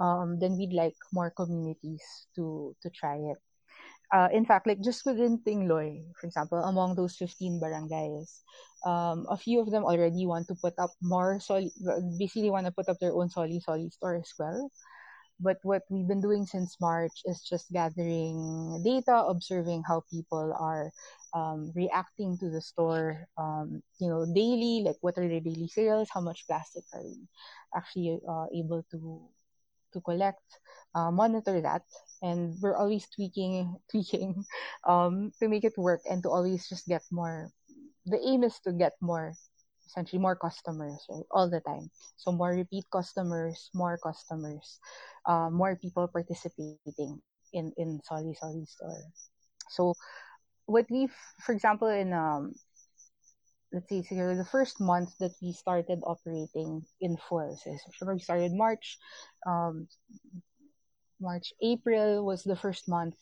[0.00, 2.02] um then we'd like more communities
[2.34, 3.38] to to try it
[4.12, 8.42] uh, in fact, like just within Tingloy, for example, among those 15 barangays,
[8.86, 11.72] um, a few of them already want to put up more soli,
[12.18, 14.70] basically want to put up their own soli soli store as well.
[15.40, 20.92] But what we've been doing since March is just gathering data, observing how people are
[21.34, 26.08] um, reacting to the store, um, you know, daily, like what are their daily sales,
[26.14, 27.26] how much plastic are we
[27.74, 29.28] actually uh, able to
[29.94, 30.42] to collect,
[30.94, 31.82] uh, monitor that,
[32.22, 34.44] and we're always tweaking, tweaking,
[34.86, 37.50] um, to make it work and to always just get more.
[38.06, 39.32] The aim is to get more,
[39.86, 41.88] essentially more customers, right, all the time.
[42.16, 44.78] So more repeat customers, more customers,
[45.26, 47.22] uh, more people participating
[47.54, 49.04] in in Soli Soli store.
[49.70, 49.94] So
[50.66, 52.52] what we've, for example, in um,
[53.74, 57.58] let's say here, the first month that we started operating in full.
[57.58, 57.74] So
[58.06, 58.98] we started March,
[59.46, 59.88] um,
[61.20, 63.18] March, April was the first month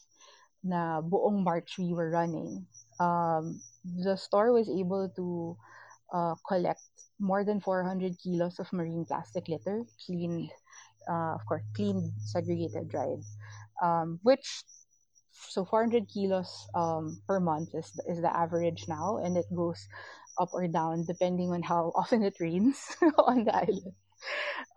[0.62, 2.66] na buong March we were running.
[3.00, 5.56] Um, the store was able to
[6.12, 6.84] uh, collect
[7.18, 10.50] more than 400 kilos of marine plastic litter, cleaned,
[11.08, 13.24] uh, of course, cleaned, segregated, dried,
[13.80, 14.62] um, which
[15.32, 19.88] so 400 kilos um, per month is is the average now, and it goes
[20.40, 22.78] up or down depending on how often it rains
[23.18, 23.94] on the island.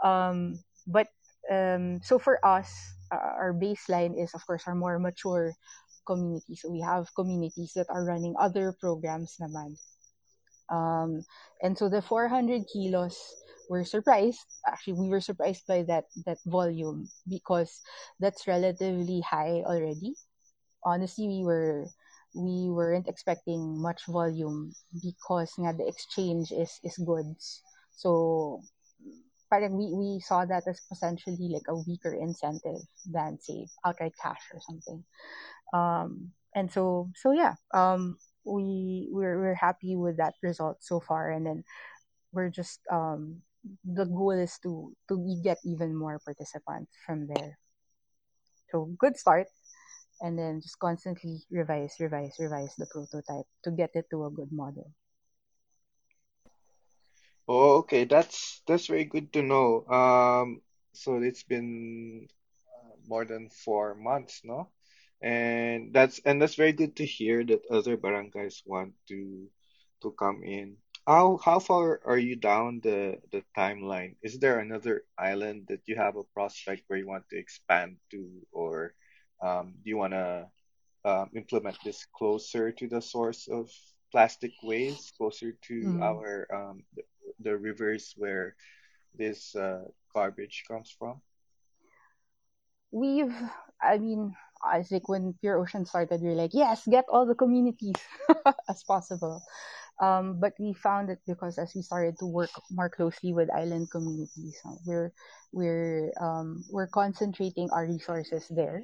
[0.03, 1.07] Um, but
[1.51, 2.71] um, so for us,
[3.11, 5.53] uh, our baseline is of course our more mature
[6.05, 6.61] communities.
[6.61, 9.77] So we have communities that are running other programs naman.
[10.69, 11.21] Um,
[11.61, 13.17] and so the 400 kilos
[13.69, 17.81] we're surprised actually we were surprised by that that volume because
[18.19, 20.13] that's relatively high already
[20.85, 21.87] honestly we were
[22.35, 27.63] we weren't expecting much volume because nga the exchange is is goods.
[27.95, 28.61] So
[29.49, 34.43] parang we, we saw that as potentially like a weaker incentive than say outright cash
[34.51, 34.99] or something.
[35.73, 41.31] Um and so so yeah um we we're, we're happy with that result so far.
[41.31, 41.63] And then
[42.33, 43.41] we're just um
[43.83, 47.57] the goal is to to get even more participants from there.
[48.71, 49.47] So good start
[50.21, 54.51] and then just constantly revise revise revise the prototype to get it to a good
[54.51, 54.91] model
[57.47, 58.05] Oh, okay.
[58.05, 59.85] That's that's very good to know.
[59.87, 60.61] Um,
[60.93, 62.27] so it's been
[62.67, 64.69] uh, more than four months, no?
[65.21, 69.49] And that's and that's very good to hear that other barangays want to
[70.01, 70.77] to come in.
[71.07, 74.15] How how far are you down the the timeline?
[74.21, 78.45] Is there another island that you have a prospect where you want to expand to,
[78.51, 78.95] or
[79.41, 80.47] um, do you want to
[81.05, 83.69] um, implement this closer to the source of
[84.11, 86.01] plastic waste, closer to mm.
[86.01, 87.03] our um, the,
[87.39, 88.55] the rivers where
[89.17, 91.21] this uh, garbage comes from?
[92.95, 93.35] we've
[93.81, 97.35] i mean i think when pure ocean started we are like yes get all the
[97.35, 97.99] communities
[98.69, 99.43] as possible
[100.01, 103.91] um, but we found it because as we started to work more closely with island
[103.91, 105.11] communities uh, we're
[105.51, 108.83] we're um, we're concentrating our resources there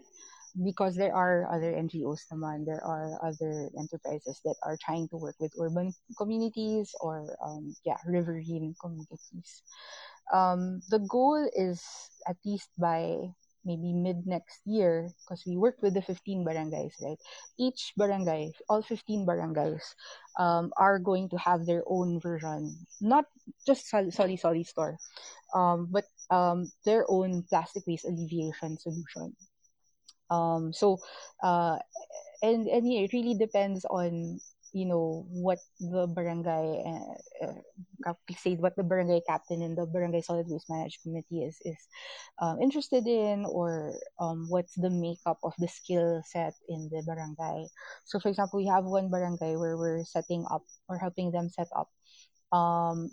[0.63, 5.35] because there are other NGOs naman, there are other enterprises that are trying to work
[5.39, 9.63] with urban communities or um, yeah, riverine communities.
[10.33, 11.83] Um, the goal is
[12.27, 13.31] at least by
[13.65, 17.19] maybe mid next year, because we worked with the 15 barangays, right?
[17.59, 19.83] Each barangay, all 15 barangays,
[20.37, 23.25] um, are going to have their own version, not
[23.65, 24.97] just Soli Soli Store,
[25.53, 29.35] um, but um, their own plastic waste alleviation solution.
[30.31, 30.99] Um, so,
[31.43, 31.77] uh,
[32.41, 34.39] and and yeah, it really depends on
[34.73, 37.47] you know what the barangay uh,
[38.07, 41.77] uh, say what the barangay captain and the barangay solid waste management committee is is
[42.41, 47.67] um, interested in or um, what's the makeup of the skill set in the barangay.
[48.05, 51.67] So for example we have one barangay where we're setting up or helping them set
[51.75, 51.89] up
[52.51, 53.09] um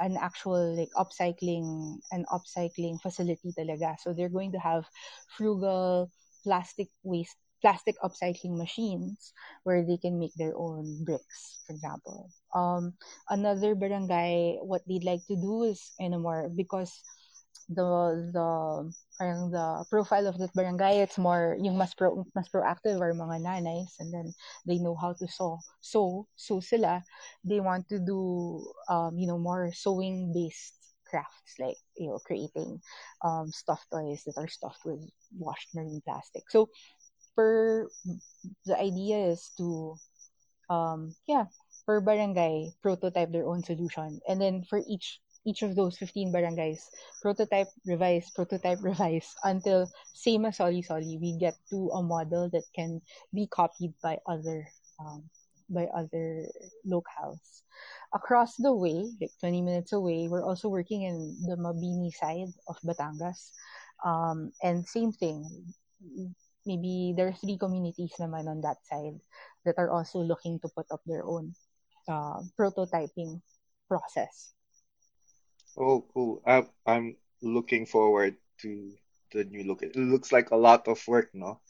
[0.00, 3.96] an actual like upcycling an upcycling facility talaga.
[4.00, 4.84] So they're going to have
[5.36, 6.10] frugal
[6.44, 9.32] plastic waste plastic upcycling machines
[9.64, 12.30] where they can make their own bricks for example.
[12.54, 12.94] Um
[13.28, 16.90] another barangay what they'd like to do is you know more because
[17.68, 17.84] the
[18.34, 18.48] the
[19.18, 23.44] parang the profile of that barangay it's more yung mas pro, mas proactive are mga
[23.44, 24.32] nanays and then
[24.66, 27.04] they know how to sew so so sila.
[27.44, 30.79] They want to do um you know more sewing based
[31.10, 32.80] crafts like you know creating
[33.22, 35.00] um stuffed toys that are stuffed with
[35.38, 36.44] washed marine plastic.
[36.48, 36.70] So
[37.36, 37.88] per
[38.66, 39.96] the idea is to
[40.70, 41.46] um, yeah,
[41.84, 46.84] per barangay prototype their own solution, and then for each each of those 15 barangays
[47.22, 52.64] prototype revise prototype revise until same as Soli Soli we get to a model that
[52.76, 53.00] can
[53.32, 54.68] be copied by other
[55.00, 55.24] um,
[55.70, 56.46] by other
[56.86, 57.62] locales
[58.14, 62.76] across the way like 20 minutes away we're also working in the Mabini side of
[62.82, 63.54] Batangas
[64.04, 65.46] um, and same thing
[66.66, 69.16] maybe there are three communities naman on that side
[69.64, 71.54] that are also looking to put up their own
[72.08, 73.40] uh, prototyping
[73.88, 74.52] process
[75.76, 76.42] Oh, cool.
[76.46, 78.92] I, I'm looking forward to
[79.32, 79.82] the new look.
[79.82, 81.60] It looks like a lot of work, no?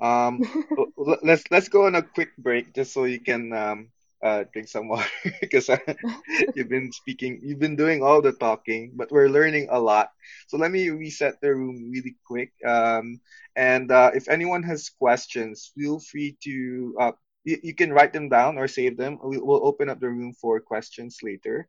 [0.00, 0.42] Um,
[1.22, 3.88] let's let's go on a quick break just so you can um
[4.22, 5.08] uh drink some water
[5.40, 5.70] because
[6.54, 10.10] you've been speaking, you've been doing all the talking, but we're learning a lot.
[10.48, 12.52] So let me reset the room really quick.
[12.66, 13.20] Um,
[13.56, 17.12] and uh, if anyone has questions, feel free to uh
[17.44, 19.18] you, you can write them down or save them.
[19.24, 21.68] We, we'll open up the room for questions later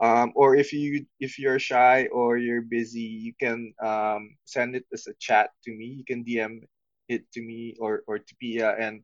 [0.00, 4.84] um, or if you if you're shy or you're busy you can um, send it
[4.92, 6.60] as a chat to me you can dm
[7.12, 9.02] it to me or or to pia and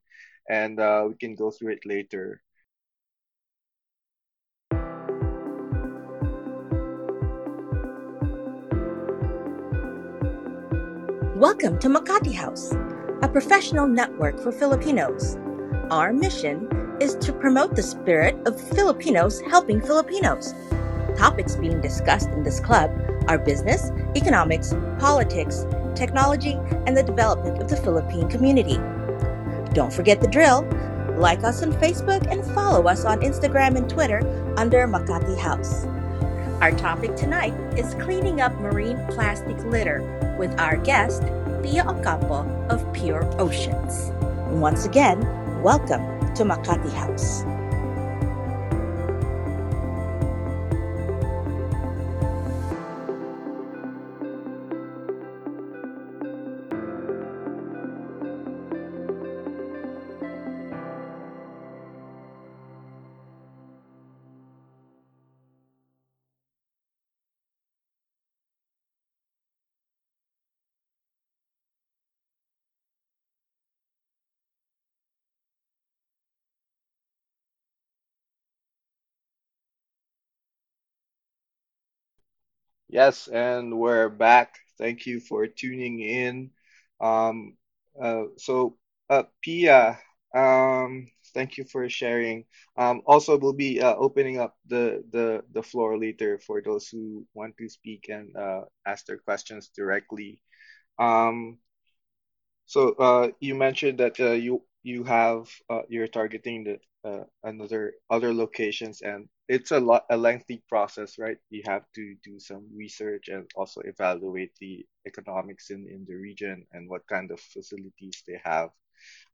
[0.49, 2.40] and uh, we can go through it later
[11.38, 12.73] Welcome to Makati House,
[13.23, 15.37] a professional network for Filipinos.
[15.88, 16.66] Our mission
[17.01, 20.53] is to promote the spirit of Filipinos helping Filipinos.
[21.16, 22.90] Topics being discussed in this club
[23.29, 25.64] are business, economics, politics,
[25.98, 26.56] technology,
[26.87, 28.78] and the development of the Philippine community.
[29.74, 30.62] Don't forget the drill.
[31.18, 34.20] Like us on Facebook and follow us on Instagram and Twitter
[34.56, 35.84] under Makati House.
[36.62, 40.00] Our topic tonight is cleaning up marine plastic litter
[40.38, 41.22] with our guest,
[41.62, 44.12] Pia Ocampo of Pure Oceans.
[44.50, 45.20] Once again,
[45.62, 46.02] welcome
[46.34, 47.42] to Makati House.
[82.88, 84.59] Yes and we're back.
[84.79, 86.51] Thank you for tuning in.
[87.01, 87.57] Um
[88.01, 88.77] uh, so
[89.11, 89.98] uh, pia
[90.35, 92.44] um thank you for sharing.
[92.77, 97.27] Um also we'll be uh, opening up the the the floor later for those who
[97.35, 100.40] want to speak and uh, ask their questions directly.
[100.98, 101.59] Um
[102.66, 107.94] So, uh, you mentioned that uh, you you have uh, you're targeting the uh, another
[108.11, 111.38] other locations, and it's a lot a lengthy process, right?
[111.50, 116.66] You have to do some research and also evaluate the economics in in the region
[116.72, 118.70] and what kind of facilities they have,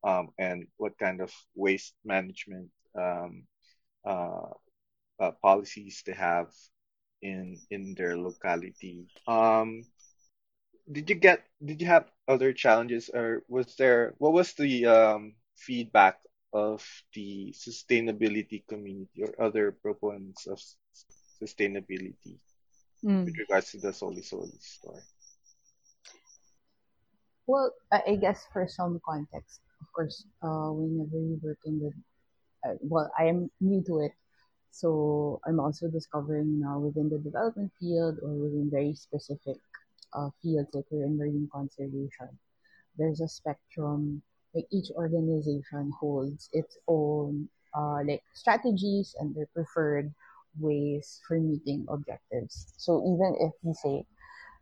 [0.05, 3.45] um, and what kind of waste management um,
[4.07, 4.55] uh,
[5.21, 6.51] uh, policies they have
[7.23, 9.07] in in their locality.
[9.27, 9.83] Um,
[10.91, 15.35] did you get did you have other challenges or was there what was the um,
[15.57, 16.19] feedback
[16.55, 16.83] of
[17.15, 20.77] the sustainability community or other proponents of s-
[21.43, 22.39] sustainability
[23.05, 23.35] with Mm.
[23.39, 25.03] regards to the Soli Soli store?
[27.47, 31.91] Well, I I guess for some context, of course, uh, whenever you work in the,
[32.69, 34.13] uh, well, I am new to it,
[34.71, 39.59] so I'm also discovering now within the development field or within very specific
[40.15, 42.31] uh, fields like we're in marine conservation.
[42.97, 44.23] There's a spectrum.
[44.55, 50.15] Like each organization holds its own uh, like strategies and their preferred
[50.59, 52.73] ways for meeting objectives.
[52.79, 54.07] So even if we say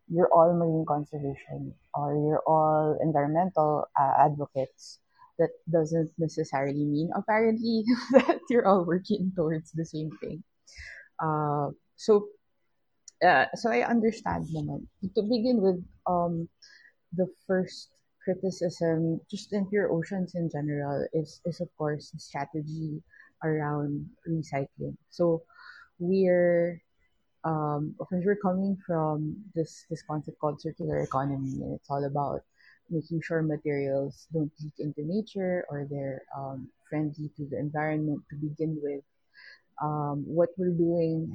[0.08, 4.98] you're all marine conservation or you're all environmental uh, advocates,
[5.38, 10.42] that doesn't necessarily mean apparently that you're all working towards the same thing.
[11.20, 12.28] Uh, so,
[13.24, 14.88] uh, so I understand naman.
[15.14, 16.48] To begin with, um,
[17.12, 17.91] the first
[18.24, 23.02] criticism, just in pure oceans in general, is is of course strategy
[23.44, 24.96] around recycling.
[25.10, 25.42] So
[25.98, 26.82] we're
[27.44, 32.04] um, of course, we're coming from this this concept called circular economy, and it's all
[32.04, 32.42] about
[32.90, 38.36] making sure materials don't leak into nature or they're um, friendly to the environment to
[38.36, 39.02] begin with.
[39.82, 41.32] Um, what we're doing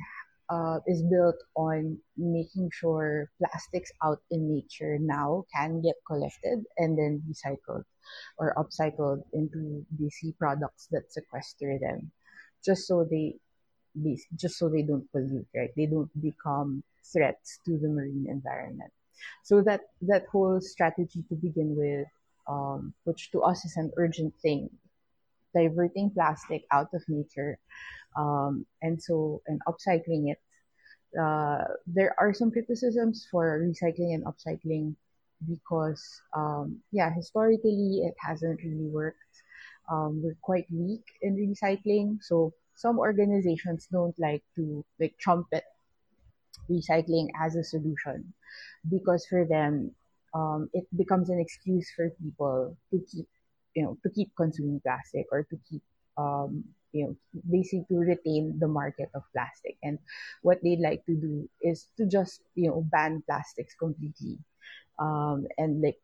[0.49, 6.97] uh, is built on making sure plastics out in nature now can get collected and
[6.97, 7.83] then recycled
[8.37, 12.11] or upcycled into DC products that sequester them,
[12.63, 13.35] just so they
[14.35, 15.71] just so they don't pollute, right?
[15.75, 18.91] They don't become threats to the marine environment.
[19.43, 22.07] So that that whole strategy to begin with,
[22.47, 24.69] um, which to us is an urgent thing,
[25.55, 27.57] diverting plastic out of nature,
[28.17, 30.39] um, and so and upcycling it.
[31.17, 34.95] Uh, there are some criticisms for recycling and upcycling
[35.47, 36.03] because,
[36.35, 39.17] um, yeah, historically it hasn't really worked.
[39.89, 45.63] Um, we're quite weak in recycling, so some organizations don't like to like trumpet
[46.69, 48.33] recycling as a solution
[48.89, 49.91] because for them
[50.33, 53.27] um, it becomes an excuse for people to keep
[53.77, 55.83] you know to keep consuming plastic or to keep
[56.17, 57.13] um, you know
[57.49, 59.77] basically to retain the market of plastic.
[59.83, 59.99] And
[60.41, 64.39] what they'd like to do is to just you know ban plastics completely
[64.99, 65.99] um, and like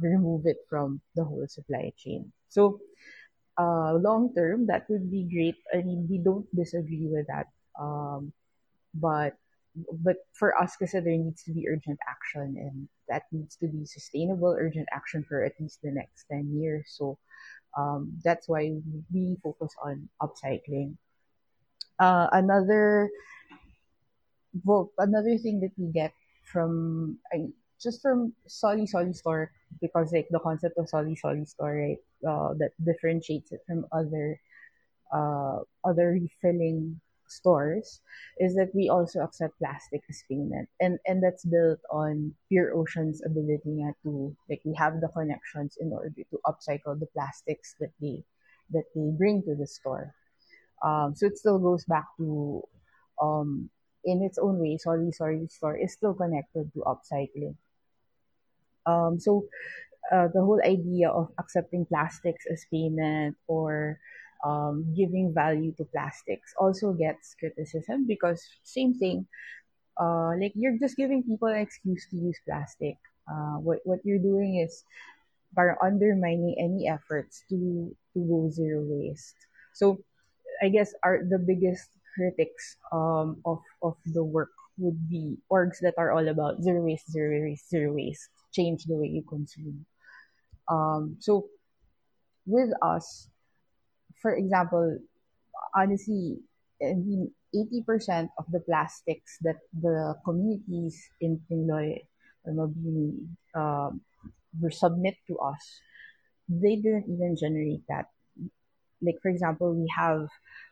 [0.00, 2.32] remove it from the whole supply chain.
[2.48, 2.80] So
[3.58, 5.58] uh, long term that would be great.
[5.74, 7.48] I mean we don't disagree with that
[7.80, 8.32] um,
[8.94, 9.36] but
[9.74, 13.84] but for us kasi there needs to be urgent action and that needs to be
[13.84, 16.92] sustainable urgent action for at least the next 10 years.
[16.92, 17.18] So
[17.76, 18.76] um, that's why
[19.12, 20.96] we focus on upcycling.
[21.98, 23.08] Uh, another
[24.64, 26.12] well, another thing that we get
[26.44, 27.48] from I,
[27.80, 29.50] just from Soli Soli store
[29.80, 34.38] because like the concept of Soli Soli store right uh, that differentiates it from other
[35.12, 37.00] uh, other refilling
[37.32, 38.00] stores
[38.38, 40.68] is that we also accept plastic as payment.
[40.80, 45.92] And and that's built on pure ocean's ability to like we have the connections in
[45.92, 48.24] order to upcycle the plastics that they
[48.70, 50.14] that they bring to the store.
[50.82, 52.62] Um, so it still goes back to
[53.20, 53.70] um,
[54.04, 57.54] in its own way Soli Soli store is still connected to upcycling.
[58.84, 59.46] Um, so
[60.10, 64.00] uh, the whole idea of accepting plastics as payment or
[64.44, 69.26] um, giving value to plastics also gets criticism because same thing
[70.00, 72.96] uh, like you're just giving people an excuse to use plastic.
[73.30, 74.84] Uh, what, what you're doing is
[75.54, 79.36] by undermining any efforts to to go zero waste.
[79.74, 79.98] So
[80.62, 85.94] i guess are the biggest critics um, of of the work would be orgs that
[85.98, 89.84] are all about zero waste zero waste zero waste change the way you consume.
[90.68, 91.48] Um, so
[92.46, 93.28] with us,
[94.22, 94.98] for example,
[95.74, 96.38] honestly,
[96.80, 102.00] I mean, 80% of the plastics that the communities in Tingloy
[102.44, 104.00] or Mabini um,
[104.58, 105.80] were submit to us,
[106.48, 108.06] they didn't even generate that.
[109.02, 110.28] Like, for example, we have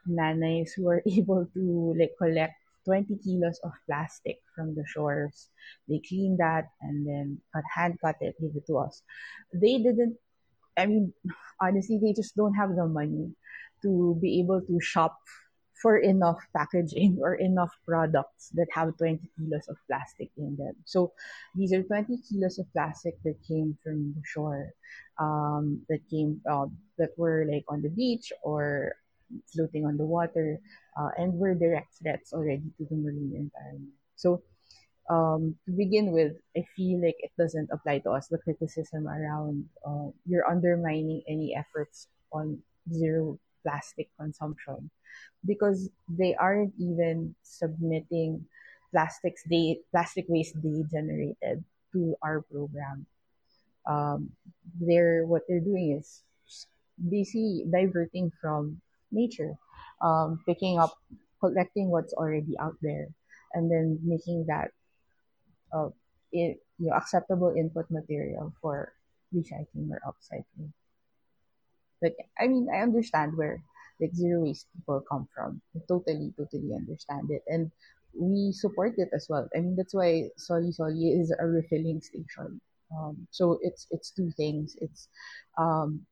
[0.08, 2.54] nanays who are able to like collect
[2.86, 5.50] 20 kilos of plastic from the shores.
[5.88, 7.40] They clean that and then
[7.74, 9.02] hand cut it, give it to us.
[9.52, 10.16] They didn't,
[10.78, 11.12] I mean,
[11.60, 13.34] honestly, they just don't have the money
[13.82, 15.16] to be able to shop
[15.80, 20.76] for enough packaging or enough products that have 20 kilos of plastic in them.
[20.84, 21.12] So
[21.54, 24.72] these are 20 kilos of plastic that came from the shore,
[25.18, 26.66] um, that came, uh,
[26.98, 28.92] that were like on the beach or
[29.46, 30.60] floating on the water,
[31.00, 33.94] uh, and were direct threats already to the marine environment.
[34.16, 34.42] So,
[35.08, 38.28] um, to begin with, I feel like it doesn't apply to us.
[38.28, 42.62] The criticism around uh, you're undermining any efforts on
[42.92, 44.90] zero plastic consumption
[45.44, 48.44] because they aren't even submitting
[48.90, 53.06] plastics they plastic waste they generated to our program.
[53.86, 54.30] Um,
[54.80, 56.22] they're what they're doing is
[56.96, 58.80] basically diverting from
[59.10, 59.56] nature,
[60.02, 60.94] um, picking up,
[61.40, 63.08] collecting what's already out there,
[63.54, 64.70] and then making that
[65.72, 65.88] uh,
[66.32, 68.92] it, you know, acceptable input material for
[69.34, 70.70] recycling or upcycling.
[72.00, 73.62] But I mean, I understand where
[74.00, 75.60] like zero waste people come from.
[75.76, 77.70] I totally, totally understand it, and
[78.14, 79.48] we support it as well.
[79.56, 82.60] I mean, that's why Soli Soli is a refilling station.
[82.96, 84.76] Um, so it's it's two things.
[84.80, 85.08] It's
[85.58, 86.06] um,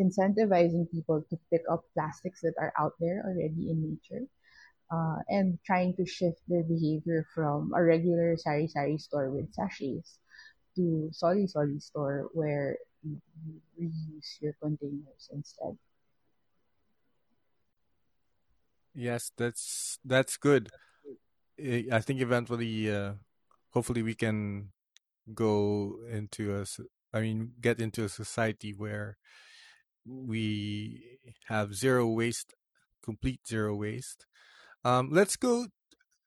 [0.00, 4.26] incentivizing people to pick up plastics that are out there already in nature
[4.92, 10.18] uh, and trying to shift their behavior from a regular sari sari store with sachets
[10.76, 12.76] to soli soli store where
[13.78, 15.78] reuse your containers instead.
[18.94, 20.70] Yes, that's that's good.
[21.58, 23.14] I think eventually, uh,
[23.70, 24.70] hopefully, we can
[25.34, 26.66] go into a.
[27.12, 29.18] I mean, get into a society where
[30.06, 32.54] we have zero waste,
[33.02, 34.26] complete zero waste.
[34.84, 35.66] Um, let's go.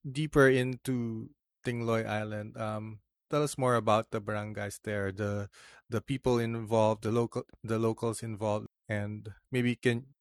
[0.09, 1.29] deeper into
[1.65, 2.99] Tingloy Island, um,
[3.29, 5.49] tell us more about the barangays there, the
[5.89, 10.13] the people involved, the local the locals involved, and maybe can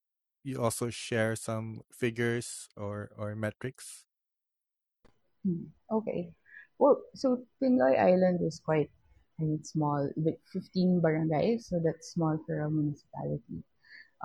[0.44, 4.04] you also share some figures or or metrics?
[5.44, 6.32] Hmm, Okay.
[6.78, 8.90] Well, so Tingloy Island is quite,
[9.40, 13.64] I mean, small, like 15 barangays, so that's small for a municipality.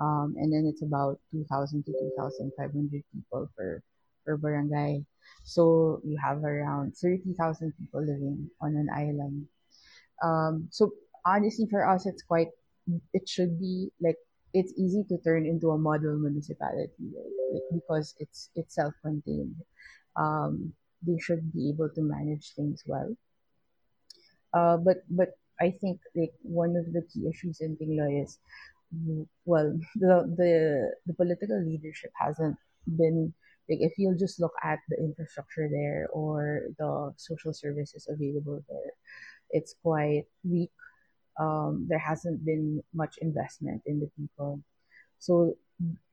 [0.00, 3.82] Um, and then it's about 2,000 to 2,500 people per,
[4.24, 5.04] per barangay.
[5.44, 9.46] So you have around 30,000 people living on an island.
[10.22, 10.92] Um, so
[11.26, 12.48] honestly, for us, it's quite,
[13.12, 14.16] it should be like,
[14.54, 17.08] it's easy to turn into a model municipality,
[17.72, 19.56] because it's it's self-contained.
[20.16, 23.16] Um, they should be able to manage things well.
[24.52, 28.38] Uh, but but I think like one of the key issues in Tingloy is
[29.44, 33.32] well the the the political leadership hasn't been
[33.72, 38.92] like if you'll just look at the infrastructure there or the social services available there,
[39.50, 40.70] it's quite weak.
[41.40, 44.60] Um, there hasn't been much investment in the people.
[45.18, 45.56] So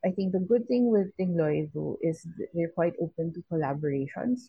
[0.05, 4.47] I think the good thing with Tingloy though is they're quite open to collaborations.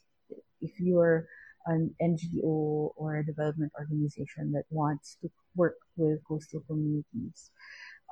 [0.61, 1.27] If you're
[1.67, 7.51] an NGO or a development organization that wants to work with coastal communities,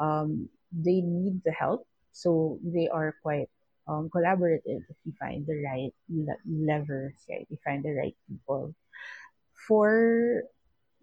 [0.00, 1.86] um, they need the help.
[2.10, 3.48] So they are quite
[3.88, 7.46] um, collaborative if you find the right le- levers, right?
[7.50, 8.74] You find the right people.
[9.66, 10.44] For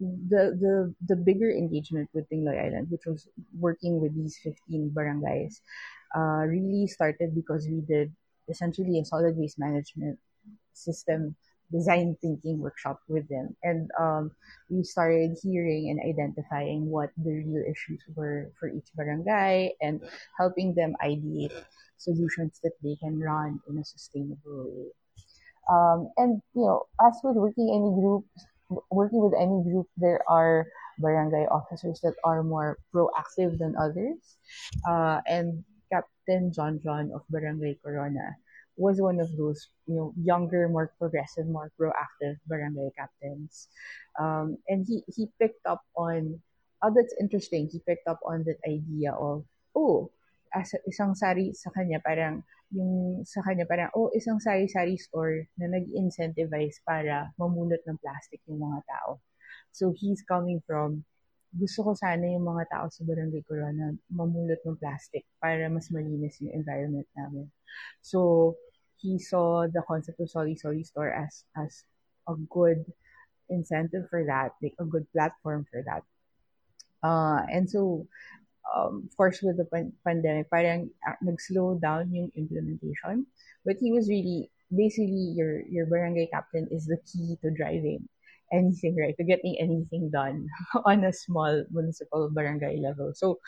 [0.00, 3.28] the the the bigger engagement with Tingloy Island, which was
[3.58, 5.60] working with these 15 barangays,
[6.16, 8.12] uh, really started because we did
[8.48, 10.18] essentially a solid waste management
[10.74, 11.36] system
[11.72, 14.30] design thinking workshop with them, and um,
[14.70, 20.00] we started hearing and identifying what the real issues were for each barangay and
[20.38, 21.52] helping them ideate
[21.96, 24.90] solutions that they can run in a sustainable way.
[25.70, 28.24] Um, and you know, as with working any group,
[28.90, 30.66] working with any group, there are
[30.98, 34.38] barangay officers that are more proactive than others.
[34.88, 38.36] Uh, and Captain John John of Barangay Corona
[38.76, 43.68] was one of those, you know, younger, more progressive, more proactive barangay captains.
[44.20, 46.40] Um, and he, he picked up on,
[46.82, 47.68] oh, that's interesting.
[47.72, 50.10] He picked up on that idea of, oh,
[50.54, 55.70] as isang sari sa kanya, parang yung sa kanya parang, oh, isang sari-sari store na
[55.70, 59.22] nag-incentivize para mamulot ng plastic yung mga tao.
[59.70, 61.04] So, he's coming from,
[61.54, 66.42] gusto ko sana yung mga tao sa Barangay Corona mamulot ng plastic para mas malinis
[66.42, 67.46] yung environment namin.
[68.02, 68.52] So,
[69.00, 71.84] he saw the concept of Solly Solly Store as, as
[72.28, 72.84] a good
[73.48, 76.02] incentive for that, like a good platform for that.
[77.06, 78.06] Uh, and so,
[78.74, 83.26] um, of course, with the pan- pandemic, parang uh, nag-slow down yung implementation.
[83.64, 88.08] But he was really, basically, your, your barangay captain is the key to driving
[88.52, 89.16] anything, right?
[89.16, 90.46] To getting anything done
[90.84, 93.12] on a small municipal barangay level.
[93.14, 93.38] So,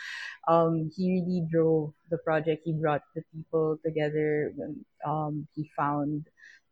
[0.49, 2.62] um, he really drove the project.
[2.64, 4.53] He brought the people together.
[5.07, 6.26] Um, he found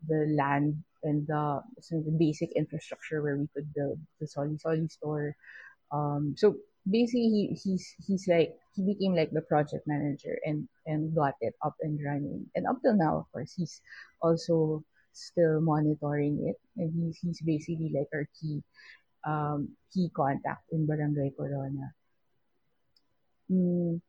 [0.08, 1.62] the land and the,
[1.92, 5.36] of the basic infrastructure where we could build the Soli Soli store
[5.92, 6.56] um, so
[6.88, 11.54] basically, he, he's he's like he became like the project manager and and got it
[11.64, 12.46] up and running.
[12.54, 13.80] And up till now, of course, he's
[14.22, 14.84] also
[15.16, 18.62] still monitoring it, and he's he's basically like our key
[19.26, 21.94] um key contact in Barangay Corona.
[23.50, 24.00] Mm,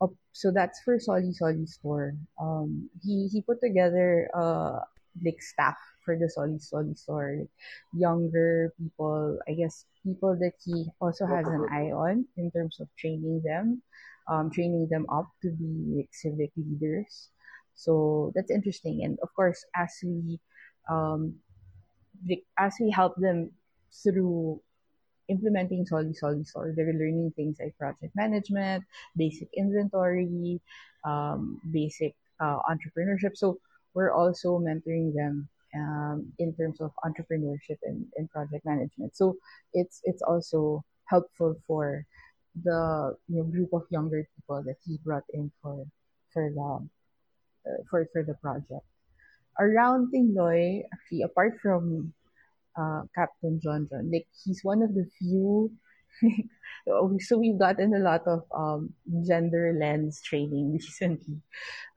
[0.00, 2.14] up, so that's for Soli Soli store.
[2.40, 4.80] Um, he he put together uh
[5.24, 7.52] like staff for the Soli Soli store, like
[7.92, 9.38] younger people.
[9.48, 13.82] I guess people that he also has an eye on in terms of training them,
[14.28, 17.28] um, training them up to be like civic leaders.
[17.74, 20.38] So that's interesting, and of course, as we
[20.88, 21.34] um,
[22.58, 23.50] as we help them
[24.02, 24.60] through
[25.30, 26.74] implementing Soli Soli Store.
[26.74, 28.84] They're learning things like project management,
[29.16, 30.60] basic inventory,
[31.06, 33.36] um, basic uh, entrepreneurship.
[33.36, 33.58] So
[33.94, 39.16] we're also mentoring them um, in terms of entrepreneurship and, and project management.
[39.16, 39.36] So
[39.72, 42.04] it's it's also helpful for
[42.64, 45.86] the you know, group of younger people that he brought in for
[46.34, 46.88] for the
[47.66, 48.86] uh, for for the project.
[49.58, 52.14] Around Tingloy, actually, apart from
[52.78, 54.10] uh, Captain John John.
[54.10, 55.72] Like he's one of the few.
[57.20, 58.92] so we've gotten a lot of um,
[59.26, 61.40] gender lens training recently.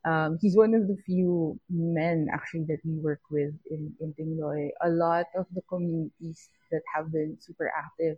[0.06, 4.70] Um, he's one of the few men actually that we work with in in Tingloy.
[4.84, 8.18] A lot of the communities that have been super active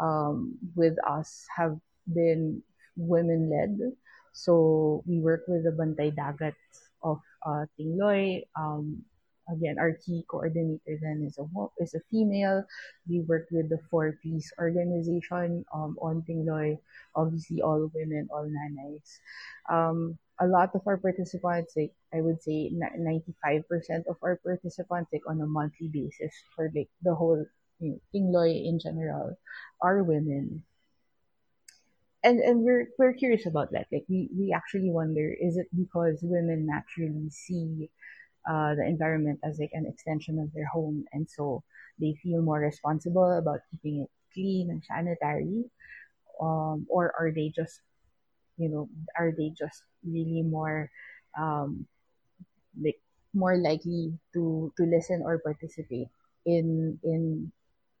[0.00, 1.78] um, with us have
[2.12, 2.62] been
[2.96, 3.92] women led.
[4.36, 6.52] So we work with the Bantay Dagat
[7.02, 8.44] of uh, Tingloy.
[8.52, 9.00] Um,
[9.48, 11.48] again, our key coordinator then is a
[11.80, 12.60] is a female.
[13.08, 16.76] We work with the 4Ps organization um, on Tingloy,
[17.16, 19.08] obviously all women, all nanays.
[19.72, 24.36] Um, a lot of our participants, like I would say, ninety five percent of our
[24.36, 27.40] participants, like on a monthly basis for like the whole
[27.80, 29.38] you know, Tingloy in general,
[29.80, 30.62] are women
[32.24, 33.86] and and we're we're curious about that.
[33.92, 37.90] Like we we actually wonder, is it because women naturally see
[38.48, 41.62] uh, the environment as like an extension of their home, and so
[42.00, 45.64] they feel more responsible about keeping it clean and sanitary,
[46.40, 47.80] um, or are they just
[48.58, 48.88] you know
[49.18, 50.90] are they just really more
[51.38, 51.86] um,
[52.80, 52.98] like
[53.34, 56.08] more likely to to listen or participate
[56.46, 57.52] in in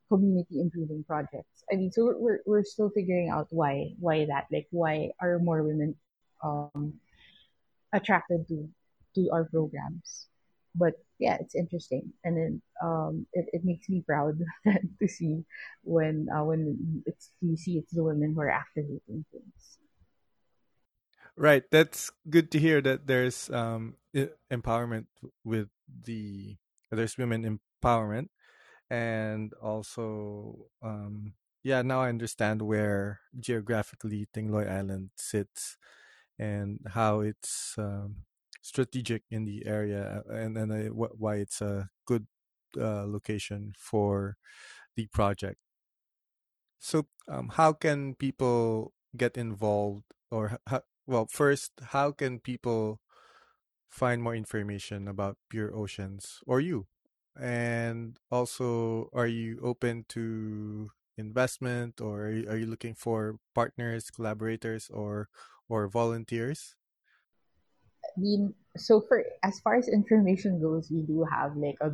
[0.08, 1.64] community improving projects.
[1.72, 5.38] I mean, so we're, we're, we're still figuring out why why that like why are
[5.38, 5.96] more women
[6.42, 6.94] um
[7.92, 8.68] attracted to
[9.14, 10.28] to our programs.
[10.74, 15.42] But yeah, it's interesting, and then um, it, it makes me proud to see
[15.82, 19.78] when uh, when it's you see it's the women who are activating things.
[21.36, 21.64] Right.
[21.70, 23.96] That's good to hear that there's um
[24.50, 25.06] empowerment
[25.44, 26.56] with the
[26.90, 28.28] there's women empowerment
[28.90, 35.76] and also um yeah now i understand where geographically tingloy island sits
[36.38, 38.24] and how it's um,
[38.62, 42.26] strategic in the area uh, and and uh, why it's a good
[42.80, 44.36] uh, location for
[44.96, 45.60] the project
[46.78, 53.00] so um, how can people get involved or h- ho- well first how can people
[53.90, 56.88] find more information about Pure Oceans or you?
[57.38, 65.28] And also, are you open to investment or are you, looking for partners, collaborators, or
[65.68, 66.76] or volunteers?
[68.04, 71.92] I mean, so for as far as information goes, we do have like a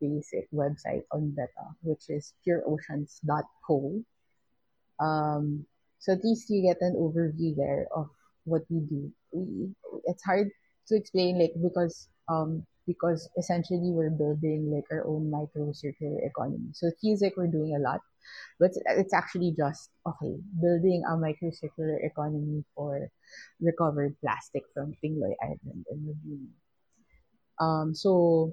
[0.00, 4.02] basic website on Beta, which is pureoceans.co.
[5.00, 5.66] Um,
[5.98, 8.08] so at least you get an overview there of
[8.44, 9.12] what we do.
[9.32, 10.50] We, it's hard
[10.88, 16.68] to explain, like because um because essentially we're building like our own micro circular economy.
[16.72, 18.00] So it feels like we're doing a lot,
[18.58, 23.08] but it's, actually just okay building a micro circular economy for
[23.60, 26.52] recovered plastic from Tingloy Island and Laguna.
[27.60, 28.52] Um, so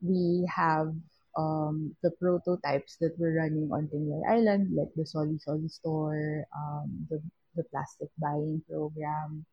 [0.00, 0.94] we have
[1.36, 7.06] um, the prototypes that we're running on Tingloy Island, like the Soli Soli store, um,
[7.10, 7.20] the,
[7.56, 9.44] the plastic buying program,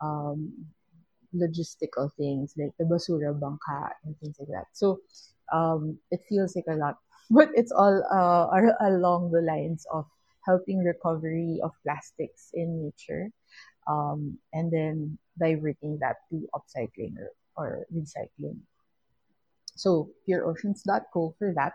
[0.00, 0.52] um,
[1.36, 4.66] logistical things like the basura bangka and things like that.
[4.72, 5.00] So
[5.52, 6.96] um, it feels like a lot,
[7.30, 8.48] but it's all uh,
[8.86, 10.06] along the lines of
[10.44, 13.30] helping recovery of plastics in nature
[13.88, 18.58] um, and then diverting that to upcycling or, or recycling.
[19.76, 21.74] So pureoceans.co for that.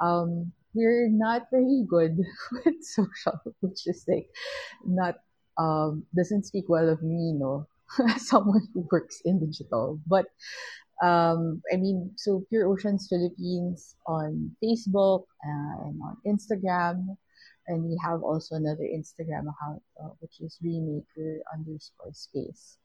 [0.00, 2.18] Um, we're not very good
[2.52, 4.28] with social, which is like
[4.84, 5.16] not
[5.58, 7.66] um, doesn't speak well of me, no,
[8.18, 10.00] someone who works in digital.
[10.06, 10.26] But
[11.02, 17.16] um, I mean, so Pure Oceans Philippines on Facebook uh, and on Instagram.
[17.68, 22.78] And we have also another Instagram account, uh, which is remaker underscore space.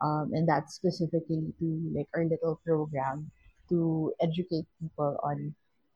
[0.00, 3.30] Um, and that's specifically to like our little program
[3.68, 5.54] to educate people on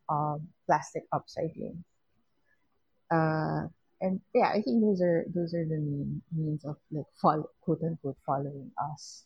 [0.08, 1.82] um, plastic upcycling.
[3.10, 3.68] Uh,
[4.00, 7.82] and yeah, I think those are those are the main means of like follow, quote
[7.82, 9.24] unquote following us.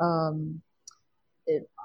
[0.00, 0.62] Um,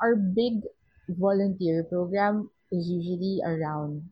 [0.01, 0.61] our big
[1.07, 4.09] volunteer program is usually around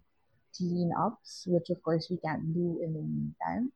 [0.53, 3.71] cleanups, which of course we can't do in the meantime.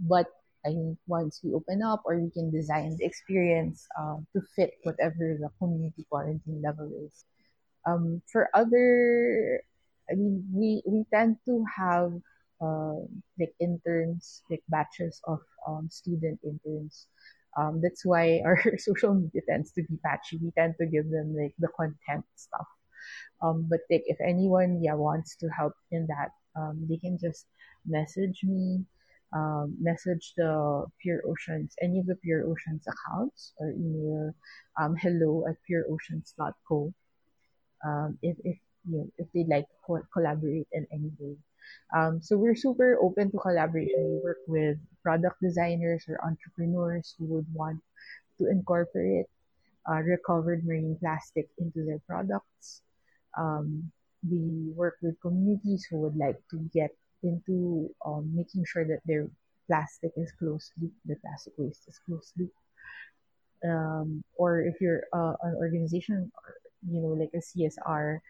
[0.00, 0.26] But
[0.66, 4.74] I think once we open up, or we can design the experience um, to fit
[4.82, 7.24] whatever the community quarantine level is.
[7.86, 9.62] Um, for other,
[10.10, 12.12] I mean, we we tend to have
[12.60, 13.00] uh,
[13.38, 17.06] like interns, like batches of um, student interns.
[17.56, 20.38] Um, that's why our social media tends to be patchy.
[20.42, 22.66] We tend to give them like the content stuff.
[23.42, 27.46] Um, but like if anyone yeah wants to help in that, um, they can just
[27.86, 28.84] message me,
[29.32, 34.34] um, message the Pure Oceans, any of the Pure Oceans accounts, or email
[34.78, 36.92] um, hello at pureoceans.co
[37.84, 38.58] um, if, if
[38.88, 41.36] you know, if they'd like to co- collaborate in any way.
[41.94, 43.98] Um, so we're super open to collaboration.
[43.98, 47.80] We work with product designers or entrepreneurs who would want
[48.38, 49.26] to incorporate
[49.90, 52.82] uh, recovered marine plastic into their products.
[53.36, 53.90] Um,
[54.28, 56.90] we work with communities who would like to get
[57.22, 59.28] into um, making sure that their
[59.66, 62.52] plastic is closed loop, the plastic waste is closed loop.
[63.62, 66.32] Um, or if you're uh, an organization
[66.88, 68.20] you know, like a CSR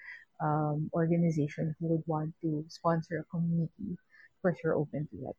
[0.42, 5.36] um, organization who would want to sponsor a community, of course, we're open to that.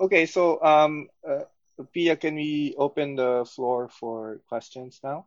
[0.00, 1.44] Okay, so um, uh,
[1.92, 5.26] Pia, can we open the floor for questions now?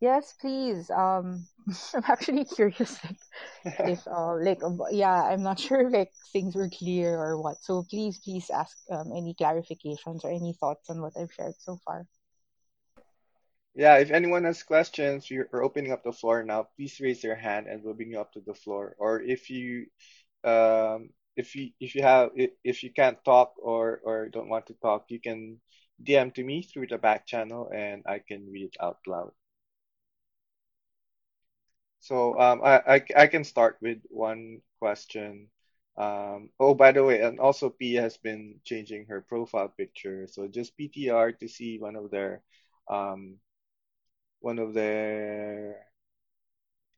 [0.00, 0.90] Yes, please.
[0.90, 1.46] Um,
[1.94, 3.18] I'm actually curious, like,
[3.88, 4.60] if uh, like,
[4.92, 7.56] yeah, I'm not sure if, like things were clear or what.
[7.62, 11.78] So please, please ask um any clarifications or any thoughts on what I've shared so
[11.84, 12.06] far.
[13.74, 16.64] Yeah, if anyone has questions, we're we're opening up the floor now.
[16.76, 18.94] Please raise your hand and we'll bring you up to the floor.
[18.98, 19.86] Or if you
[20.44, 22.30] um if you if you have
[22.64, 25.60] if you can't talk or or don't want to talk, you can
[26.02, 29.32] DM to me through the back channel and I can read it out loud.
[32.00, 35.48] So um I I, I can start with one question.
[35.96, 40.26] Um oh by the way, and also Pia has been changing her profile picture.
[40.28, 42.42] So just PTR to see one of their
[42.88, 43.38] um
[44.40, 45.86] one of their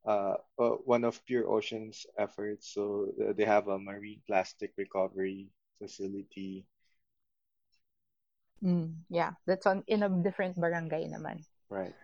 [0.06, 2.68] uh, uh, one of Pure Ocean's efforts.
[2.74, 6.66] So uh, they have a marine plastic recovery facility.
[8.64, 11.44] Mm, yeah, that's on in a different barangay naman.
[11.70, 11.94] Right.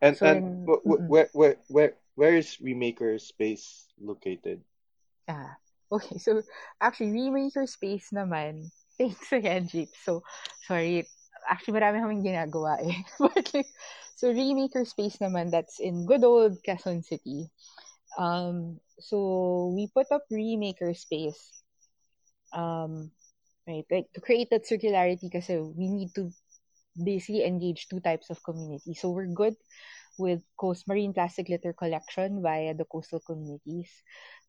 [0.00, 1.08] And So and in wh- mm-mm.
[1.08, 4.62] where where where where is Remaker Space located?
[5.28, 5.56] Ah,
[5.92, 6.18] okay.
[6.18, 6.42] So,
[6.80, 9.90] actually, Remaker Space naman, thanks again, Jeep.
[10.04, 10.22] So,
[10.66, 11.08] sorry.
[11.48, 13.00] Actually, marami kaming ginagawa eh.
[13.20, 13.70] But like,
[14.20, 17.48] so Remaker Space naman, that's in good old Quezon City.
[18.20, 21.64] Um, so we put up Remaker Space,
[22.52, 23.08] um,
[23.64, 23.88] right?
[23.88, 26.28] Like to create that circularity because we need to
[27.00, 28.92] basically engage two types of community.
[28.92, 29.56] So we're good
[30.20, 33.88] with coast marine plastic litter collection via the coastal communities.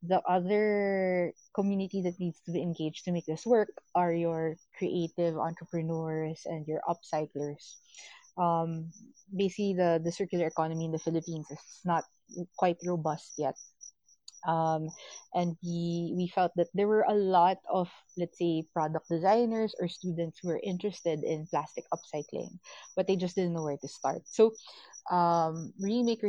[0.03, 5.39] The other community that needs to be engaged to make this work are your creative
[5.39, 7.79] entrepreneurs and your upcyclers.
[8.41, 8.89] Um,
[9.35, 12.03] basically, the, the circular economy in the Philippines is not
[12.57, 13.55] quite robust yet.
[14.47, 14.89] Um,
[15.35, 19.87] and we we felt that there were a lot of let's say product designers or
[19.87, 22.57] students who were interested in plastic upcycling
[22.95, 24.23] but they just didn't know where to start.
[24.25, 24.53] So
[25.09, 25.73] um,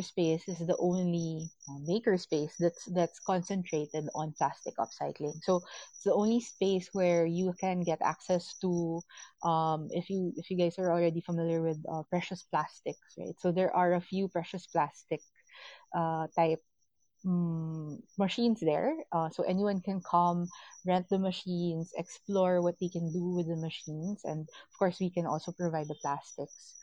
[0.01, 5.35] Space is the only uh, maker space that's that's concentrated on plastic upcycling.
[5.43, 5.57] So
[5.91, 9.01] it's the only space where you can get access to,
[9.43, 13.35] um, if you if you guys are already familiar with uh, precious plastics, right?
[13.39, 15.21] So there are a few precious plastic
[15.95, 16.61] uh, type
[17.27, 18.95] mm, machines there.
[19.13, 20.49] Uh, so anyone can come,
[20.87, 25.11] rent the machines, explore what they can do with the machines, and of course we
[25.11, 26.75] can also provide the plastics.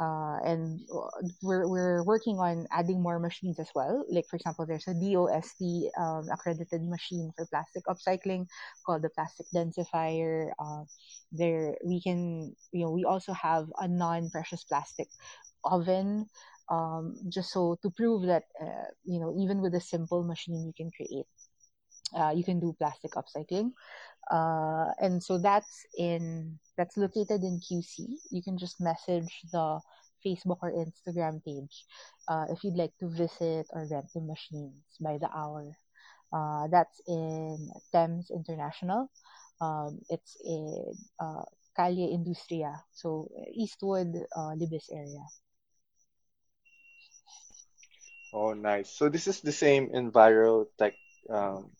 [0.00, 1.08] Uh, and uh,
[1.42, 4.04] we're we're working on adding more machines as well.
[4.10, 8.46] Like for example, there's a DOST um, accredited machine for plastic upcycling
[8.84, 10.50] called the Plastic Densifier.
[10.58, 10.84] Uh,
[11.32, 15.08] there we can you know we also have a non-precious plastic
[15.64, 16.26] oven
[16.70, 20.72] um, just so to prove that uh, you know even with a simple machine you
[20.76, 21.26] can create
[22.14, 23.72] uh, you can do plastic upcycling.
[24.30, 29.78] Uh, and so that's in that's located in qc you can just message the
[30.18, 31.86] facebook or instagram page
[32.26, 35.70] uh, if you'd like to visit or rent the machines by the hour.
[36.32, 39.08] Uh, that's in thames international.
[39.60, 41.46] Um, it's in uh,
[41.76, 45.22] calle industria so eastwood uh, libis area.
[48.32, 48.90] Oh, nice.
[48.90, 50.92] So this is the same Enviro Tech
[51.30, 51.70] um,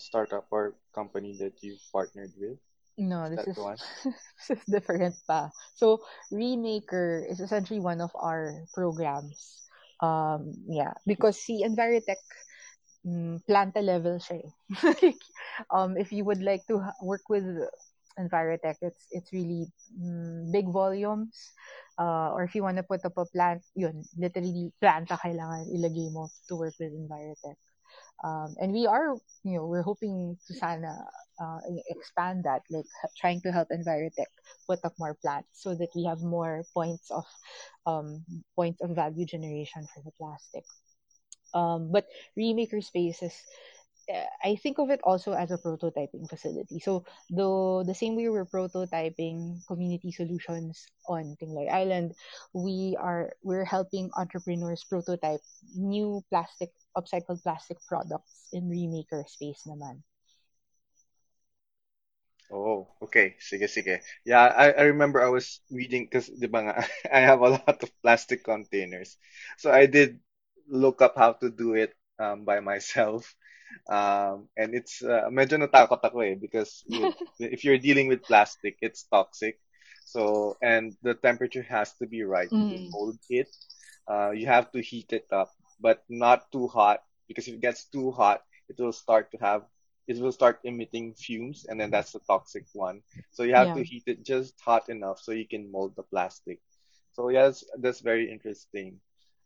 [0.00, 2.58] startup or company that you've partnered with.
[2.98, 3.76] No, Is this is one?
[4.04, 5.48] this is different pa.
[5.74, 9.64] So Remaker is essentially one of our programs.
[10.00, 12.20] Um, yeah, because see, Envirotech
[13.06, 14.50] mm, planta level siya eh.
[15.00, 15.22] like,
[15.72, 17.44] um, if you would like to work with
[18.18, 19.64] Envirotech, it's it's really
[19.96, 21.56] mm, big volumes.
[22.00, 26.08] Uh, or if you want to put up a plant, yun, literally planta kailangan ilagay
[26.12, 27.60] mo to work with Envirotech.
[28.22, 30.92] Um, and we are, you know, we're hoping to sana
[31.40, 31.58] uh,
[31.88, 32.84] expand that, like
[33.16, 34.28] trying to help Envirotech
[34.66, 37.24] put up more plants so that we have more points of
[37.86, 40.64] um, points of value generation for the plastic.
[41.54, 42.06] Um, but
[42.38, 43.32] Remaker Spaces,
[44.12, 46.78] uh, I think of it also as a prototyping facility.
[46.78, 52.12] So the the same way we're prototyping community solutions on Tingloy Island,
[52.52, 55.40] we are we're helping entrepreneurs prototype
[55.74, 60.02] new plastic upcycled plastic products in Remaker space naman.
[62.50, 63.36] Oh, okay.
[63.40, 64.00] Sige, sige.
[64.24, 66.74] Yeah, I, I remember I was reading because di ba nga,
[67.12, 69.16] I have a lot of plastic containers.
[69.58, 70.20] So I did
[70.68, 73.34] look up how to do it um, by myself.
[73.88, 78.76] Um, and it's uh, medyo natakot ako eh because with if you're dealing with plastic,
[78.82, 79.58] it's toxic.
[80.04, 82.92] So and the temperature has to be right to Mm.
[82.92, 83.50] mold it.
[84.08, 87.84] Uh, you have to heat it up, but not too hot because if it gets
[87.86, 89.64] too hot, it will start to have
[90.06, 93.02] it will start emitting fumes, and then that's the toxic one.
[93.30, 93.74] So you have Yeah.
[93.74, 96.60] to heat it just hot enough so you can mold the plastic.
[97.12, 99.00] So yes, that's very interesting.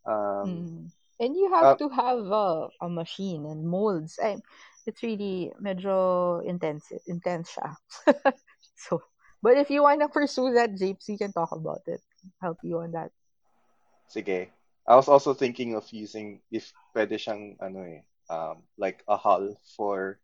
[0.06, 0.90] Um, Mm.
[1.20, 4.18] And you have uh, to have a, a machine and molds.
[4.22, 4.38] I,
[4.86, 7.76] it's really medyo intense, intense siya.
[8.76, 9.02] so,
[9.42, 12.00] but if you want to pursue that, Japes, we can talk about it.
[12.40, 13.10] Help you on that.
[14.08, 14.52] sige.
[14.86, 19.56] I was also thinking of using if pwede siyang ano eh, um, like a hull
[19.76, 20.18] for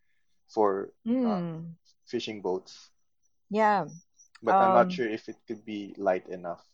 [0.48, 0.92] for
[1.24, 1.76] uh, Hmm.
[2.06, 2.90] fishing boats,
[3.50, 3.88] Yeah.
[4.42, 4.92] but I'm not Um.
[4.92, 6.64] sure if it could be light enough.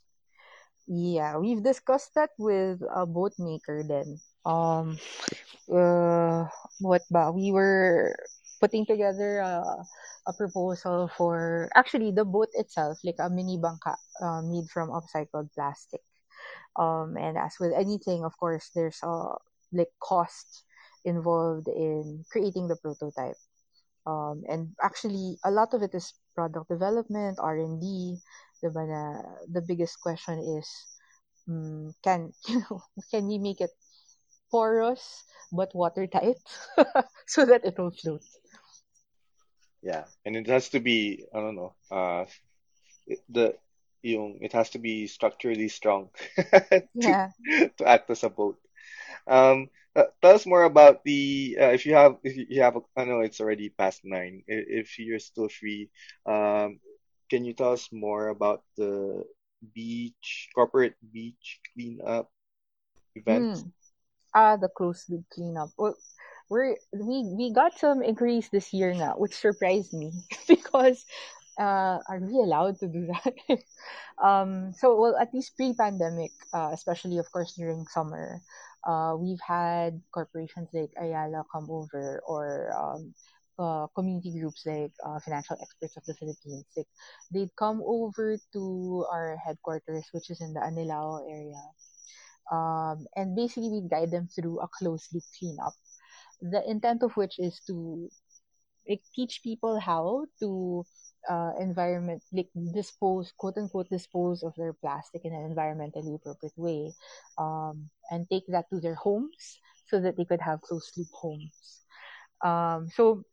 [0.87, 4.18] Yeah, we've discussed that with a boat maker then.
[4.45, 4.99] Um.
[5.70, 6.47] Uh.
[6.80, 7.30] What ba?
[7.32, 8.14] We were
[8.61, 9.62] putting together a,
[10.26, 15.53] a proposal for actually the boat itself, like a mini bangka, uh, made from upcycled
[15.55, 16.03] plastic.
[16.79, 19.35] Um, and as with anything, of course, there's a
[19.72, 20.64] like cost
[21.05, 23.37] involved in creating the prototype.
[24.07, 28.18] Um, and actually, a lot of it is product development, R and D.
[28.62, 29.22] Na,
[29.53, 30.68] the biggest question is,
[31.49, 33.70] mm, can you know, can we make it
[34.51, 36.37] porous but watertight
[37.27, 38.22] so that it will float?
[39.83, 41.74] Yeah, and it has to be I don't know.
[41.91, 42.27] Uh,
[43.29, 43.55] the
[44.07, 46.11] yung it has to be structurally strong
[47.02, 47.30] to Yeah.
[47.78, 48.59] to act as a boat.
[49.26, 52.82] Um, uh, tell us more about the uh, if you have if you have a,
[52.96, 54.42] I know it's already past nine.
[54.48, 55.90] If you're still free,
[56.26, 56.80] um,
[57.30, 59.24] can you tell us more about the
[59.74, 62.30] beach corporate beach cleanup
[63.16, 63.64] events?
[63.64, 63.72] Mm.
[64.34, 65.70] Ah, the closed loop cleanup.
[65.78, 65.96] Well,
[66.48, 70.12] we're we we got some inquiries this year now, which surprised me
[70.48, 71.04] because
[71.59, 73.34] uh, are we allowed to do that?
[74.22, 78.40] um, so well, at least pre-pandemic, uh, especially of course during summer,
[78.86, 83.14] uh, we've had corporations like Ayala come over or um,
[83.59, 86.66] uh, community groups like uh, Financial Experts of the Philippines.
[86.76, 86.88] Like
[87.32, 91.62] they'd come over to our headquarters, which is in the Anilao area
[92.50, 95.74] um, and basically we guide them through a closed loop cleanup.
[96.40, 98.09] The intent of which is to
[98.88, 100.84] like, teach people how to
[101.29, 106.93] uh, environment like dispose quote unquote dispose of their plastic in an environmentally appropriate way,
[107.39, 109.59] um, and take that to their homes
[109.89, 111.83] so that they could have closed loop homes.
[112.45, 113.24] Um, so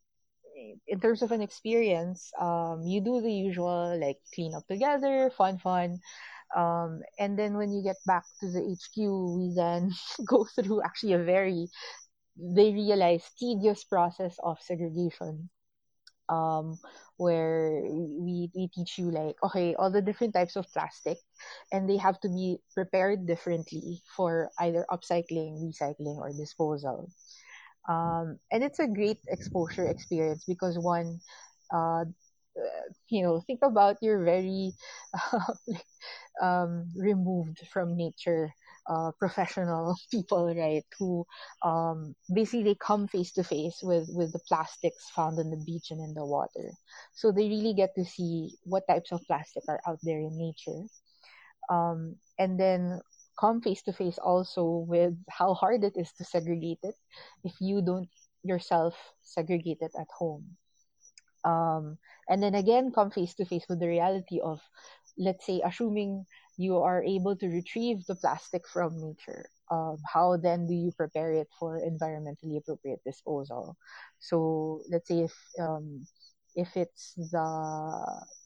[0.88, 5.58] in terms of an experience, um, you do the usual like clean up together, fun,
[5.58, 6.00] fun.
[6.56, 9.92] Um, and then when you get back to the HQ, we then
[10.26, 11.68] go through actually a very,
[12.38, 15.50] they realize, tedious process of segregation.
[16.34, 16.80] Um,
[17.18, 21.20] where we, we teach you like, okay, all the different types of plastic,
[21.72, 27.12] and they have to be prepared differently for either upcycling, recycling, or disposal.
[27.90, 31.20] Um, and it's a great exposure experience because one
[31.74, 32.06] uh,
[33.10, 34.74] you know think about you're very
[35.68, 35.86] like,
[36.42, 38.54] um, removed from nature
[38.88, 41.26] uh, professional people right who
[41.64, 46.02] um, basically come face to face with with the plastics found in the beach and
[46.02, 46.72] in the water
[47.14, 50.84] so they really get to see what types of plastic are out there in nature
[51.70, 53.00] um, and then
[53.40, 56.96] come face to face also with how hard it is to segregate it
[57.44, 58.10] if you don't
[58.44, 60.58] yourself segregate it at home.
[61.44, 61.98] Um,
[62.30, 64.62] and then again, come face to face with the reality of,
[65.18, 66.26] let's say, assuming
[66.58, 69.46] you are able to retrieve the plastic from nature.
[69.72, 73.78] Um, how then do you prepare it for environmentally appropriate disposal?
[74.20, 76.06] So let's say if um,
[76.56, 77.48] if it's the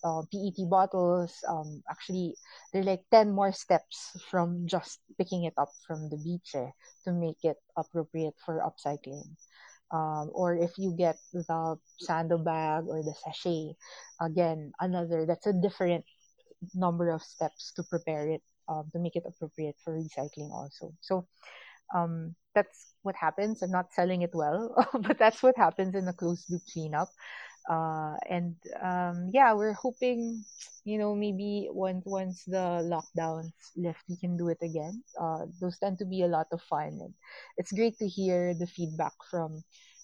[0.04, 2.36] uh, PET bottles, um, actually
[2.72, 6.72] there are like ten more steps from just picking it up from the beach eh,
[7.06, 9.26] to make it appropriate for upcycling
[9.92, 13.76] um, or if you get the sandal sandbag or the sachet,
[14.22, 16.06] again, another that's a different
[16.74, 20.94] number of steps to prepare it um, to make it appropriate for recycling also.
[21.02, 21.28] So
[21.96, 23.62] um, that's what happens.
[23.62, 27.10] I'm not selling it well, but that's what happens in a closed loop cleanup.
[27.70, 30.44] Uh, and um, yeah, we're hoping,
[30.86, 35.04] you know, maybe once once the lockdowns lift, we can do it again.
[35.20, 37.14] Uh, those tend to be a lot of fun, and
[37.58, 39.62] it's great to hear the feedback from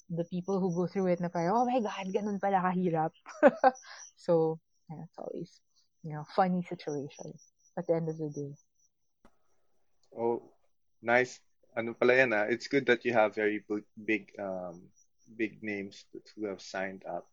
[0.10, 1.22] the people who go through it.
[1.22, 3.16] Na parang, oh my god, ganun pala kahirap.
[4.18, 4.60] so
[4.92, 5.64] yeah, it's always
[6.04, 7.34] you know funny situation
[7.78, 8.54] at the end of the day.
[10.14, 10.44] Oh,
[11.02, 11.40] nice.
[11.76, 12.46] Ano pala yan ah?
[12.46, 13.66] It's good that you have very
[13.98, 14.86] big, um,
[15.34, 17.26] big names who have signed up.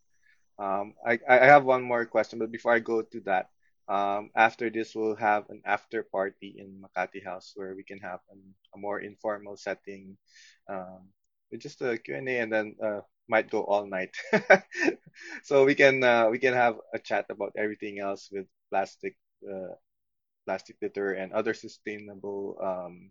[0.57, 3.53] Um, I, I have one more question, but before I go to that,
[3.91, 8.23] Um, after this, we'll have an after party in Makati House where we can have
[8.31, 8.39] an,
[8.71, 10.15] a more informal setting,
[10.71, 11.11] um,
[11.51, 14.15] with just a Q and A, and then uh, might go all night.
[15.43, 19.75] so we can uh, we can have a chat about everything else with plastic uh,
[20.47, 23.11] plastic litter and other sustainable um,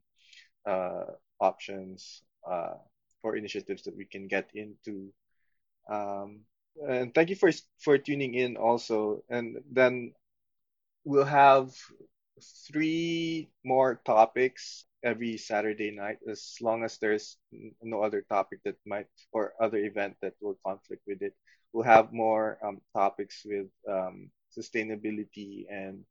[0.65, 1.05] uh,
[1.39, 2.75] options uh,
[3.23, 5.11] or initiatives that we can get into.
[5.89, 6.41] Um,
[6.87, 9.23] and thank you for for tuning in also.
[9.29, 10.13] And then
[11.03, 11.71] we'll have
[12.67, 17.37] three more topics every Saturday night, as long as there's
[17.81, 21.35] no other topic that might or other event that will conflict with it.
[21.71, 26.05] We'll have more um, topics with um, sustainability and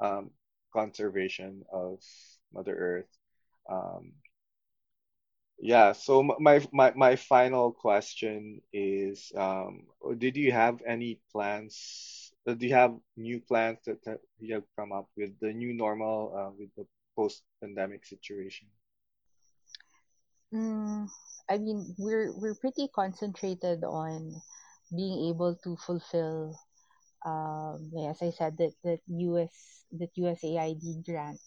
[0.00, 0.30] um,
[0.72, 2.00] conservation of
[2.52, 3.18] Mother Earth.
[3.70, 4.12] Um,
[5.58, 9.86] yeah, so my my my final question is, um,
[10.18, 12.32] did you have any plans?
[12.46, 15.72] Uh, do you have new plans that, that you have come up with the new
[15.72, 16.86] normal uh, with the
[17.16, 18.68] post-pandemic situation?
[20.52, 21.08] Mm,
[21.48, 24.42] I mean, we're we're pretty concentrated on
[24.94, 26.58] being able to fulfill,
[27.24, 31.40] um, as I said, that that US that USAID grant,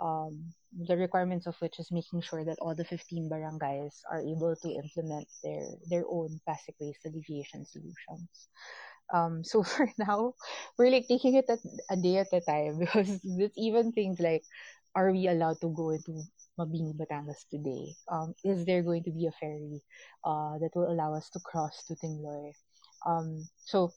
[0.00, 4.54] um, the requirements of which is making sure that all the 15 barangays are able
[4.56, 8.48] to implement their their own plastic waste alleviation solutions.
[9.12, 10.34] Um, so for now,
[10.78, 11.58] we're like taking it at,
[11.90, 14.44] a day at a time because it's even things like,
[14.94, 16.22] are we allowed to go into
[16.58, 17.94] Mabini, Batangas today?
[18.10, 19.82] Um, is there going to be a ferry
[20.24, 22.52] uh, that will allow us to cross to Tingloy?
[23.06, 23.92] Um, so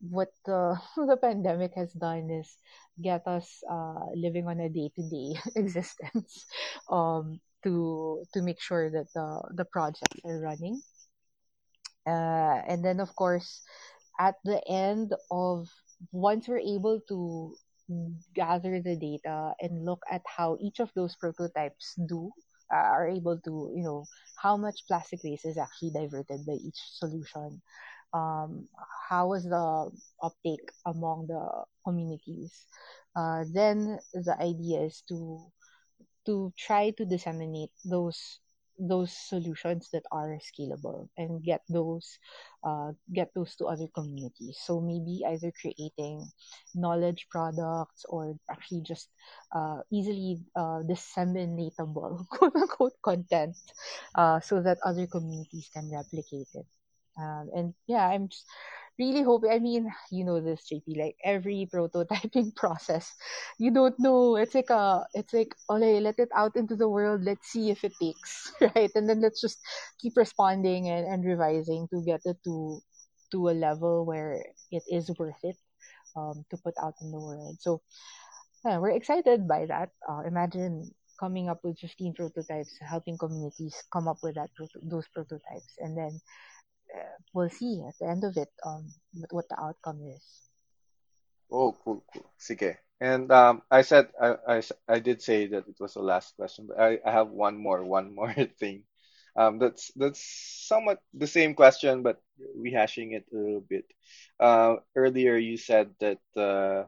[0.00, 2.56] what the the pandemic has done is
[3.02, 6.46] get us uh, living on a day to day existence
[6.90, 10.80] um, to to make sure that the the projects are running.
[12.06, 13.62] Uh, and then of course
[14.18, 15.68] at the end of
[16.12, 17.54] once we're able to
[18.34, 22.30] gather the data and look at how each of those prototypes do
[22.72, 24.04] uh, are able to you know
[24.36, 27.60] how much plastic waste is actually diverted by each solution
[28.12, 28.68] um,
[29.08, 29.90] how was the
[30.22, 32.66] uptake among the communities?
[33.16, 35.40] Uh, then the idea is to
[36.26, 38.40] to try to disseminate those
[38.78, 42.18] those solutions that are scalable and get those
[42.62, 44.56] uh, get those to other communities.
[44.62, 46.30] So maybe either creating
[46.74, 49.10] knowledge products or actually just
[49.50, 53.56] uh, easily uh, disseminatable quote unquote content
[54.14, 56.66] uh, so that other communities can replicate it
[57.18, 58.44] um, and yeah i'm just
[58.98, 63.14] really hoping i mean you know this jp like every prototyping process
[63.58, 64.36] you don't know.
[64.36, 67.22] It's like a it's like okay let it out into the world.
[67.24, 68.90] Let's see if it takes right?
[68.94, 69.58] And then let's just
[70.00, 72.80] keep responding and, and revising to get it to
[73.32, 75.56] to a level where it is worth it
[76.16, 77.56] um, to put out in the world.
[77.60, 77.82] So
[78.64, 79.90] yeah, we're excited by that.
[80.08, 80.90] Uh, imagine
[81.20, 84.50] coming up with 15 prototypes helping communities come up with that
[84.82, 85.74] those prototypes.
[85.78, 86.20] And then
[87.34, 88.92] we'll see at the end of it um
[89.30, 90.48] what, the outcome is
[91.50, 92.30] Oh, cool, cool.
[92.38, 92.76] Sige.
[93.00, 96.66] And um, I said I, I, I did say that it was the last question,
[96.68, 98.82] but I, I have one more, one more thing.
[99.36, 100.20] Um, that's that's
[100.66, 102.20] somewhat the same question, but
[102.58, 103.84] rehashing it a little bit.
[104.40, 106.84] Uh, earlier you said that uh,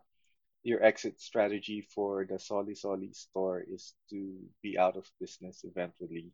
[0.65, 6.33] your exit strategy for the Soli Soli store is to be out of business eventually.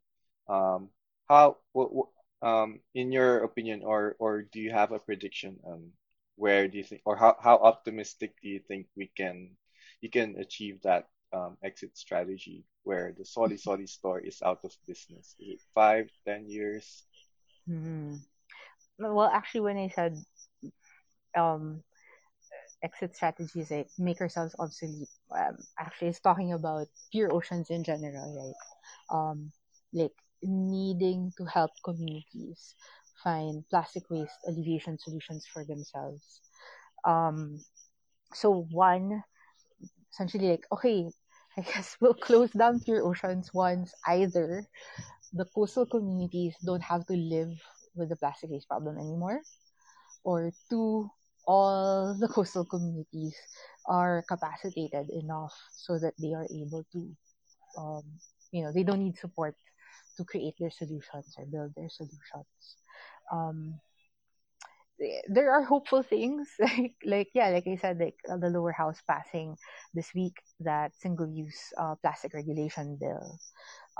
[0.49, 0.89] Um,
[1.29, 2.09] how, what,
[2.43, 5.93] um, in your opinion, or or do you have a prediction on
[6.37, 9.57] where do you think, or how how optimistic do you think we can
[10.01, 14.73] you can achieve that um, exit strategy where the Soli Soli store is out of
[14.87, 15.35] business?
[15.41, 17.05] Is it five, ten years?
[17.67, 18.17] hmm
[18.99, 20.17] well actually when i said
[21.37, 21.83] um
[22.83, 28.29] exit strategies like make ourselves obsolete um, actually it's talking about pure oceans in general
[29.11, 29.51] right um
[29.93, 30.13] like
[30.43, 32.75] needing to help communities
[33.23, 36.41] find plastic waste alleviation solutions for themselves.
[37.05, 37.61] Um
[38.35, 39.23] so one
[40.13, 41.09] essentially like okay
[41.59, 44.67] i guess we'll close down pure oceans once either.
[45.33, 47.53] The coastal communities don't have to live
[47.95, 49.43] with the plastic waste problem anymore.
[50.25, 51.11] Or two,
[51.47, 53.37] all the coastal communities
[53.87, 57.01] are capacitated enough so that they are able to,
[57.79, 58.03] um,
[58.53, 59.57] you know, they don't need support
[60.17, 62.77] to create their solutions or build their solutions.
[63.33, 63.81] Um,
[65.29, 69.01] there are hopeful things like like yeah like i said like uh, the lower house
[69.09, 69.57] passing
[69.95, 73.39] this week that single use uh, plastic regulation bill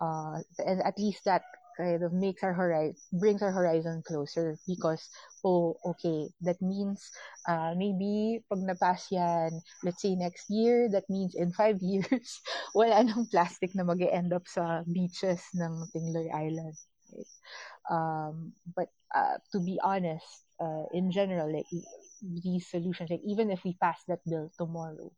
[0.01, 1.43] uh, and at least that
[1.77, 5.09] kind of makes our horizon brings our horizon closer because
[5.45, 7.11] oh okay that means
[7.49, 9.53] uh, maybe pag napass yan
[9.85, 12.41] let's say next year that means in five years
[12.75, 16.75] wala nang plastic na mag end up sa beaches ng Tingloy Island
[17.13, 17.33] right?
[17.91, 20.27] um, but uh, to be honest
[20.61, 21.69] uh, in general like
[22.23, 25.11] these solutions like even if we pass that bill tomorrow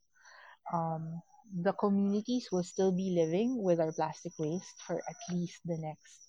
[0.73, 1.21] um,
[1.63, 6.28] the communities will still be living with our plastic waste for at least the next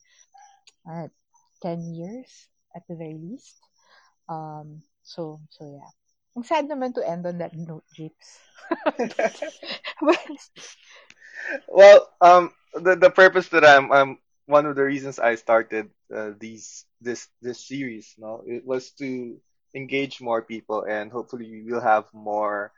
[0.89, 1.07] uh,
[1.61, 3.55] 10 years at the very least.
[4.27, 5.89] Um, so, so yeah.
[6.37, 8.39] Ang sad naman to end on that note, Jeeps.
[11.67, 16.31] well, um, the the purpose that I'm I'm one of the reasons I started uh,
[16.37, 19.37] these this this series, no, it was to
[19.75, 22.71] engage more people and hopefully we'll have more